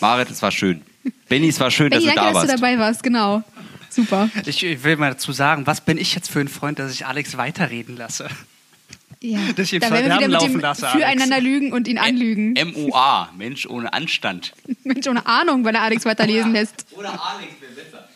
[0.00, 0.82] Marit, es war schön.
[1.28, 2.48] Benny, es war schön, Benny, dass du danke, da warst.
[2.48, 3.42] dass du dabei warst, genau.
[3.90, 4.30] Super.
[4.46, 7.06] Ich, ich will mal dazu sagen, was bin ich jetzt für ein Freund, dass ich
[7.06, 8.28] Alex weiterreden lasse?
[9.20, 11.42] Ja, dass ich da werden wir wieder mit dem lasse, füreinander Alex.
[11.42, 12.56] lügen und ihn anlügen.
[12.56, 14.52] M-O-A, Mensch ohne Anstand.
[14.84, 16.86] Mensch ohne Ahnung, weil er Alex weiterlesen lässt.
[16.92, 18.08] Oder Alex wäre besser.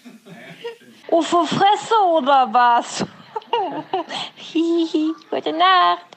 [1.20, 3.04] Für Fresse oder was?
[4.34, 6.11] Hihihi, gute Nacht.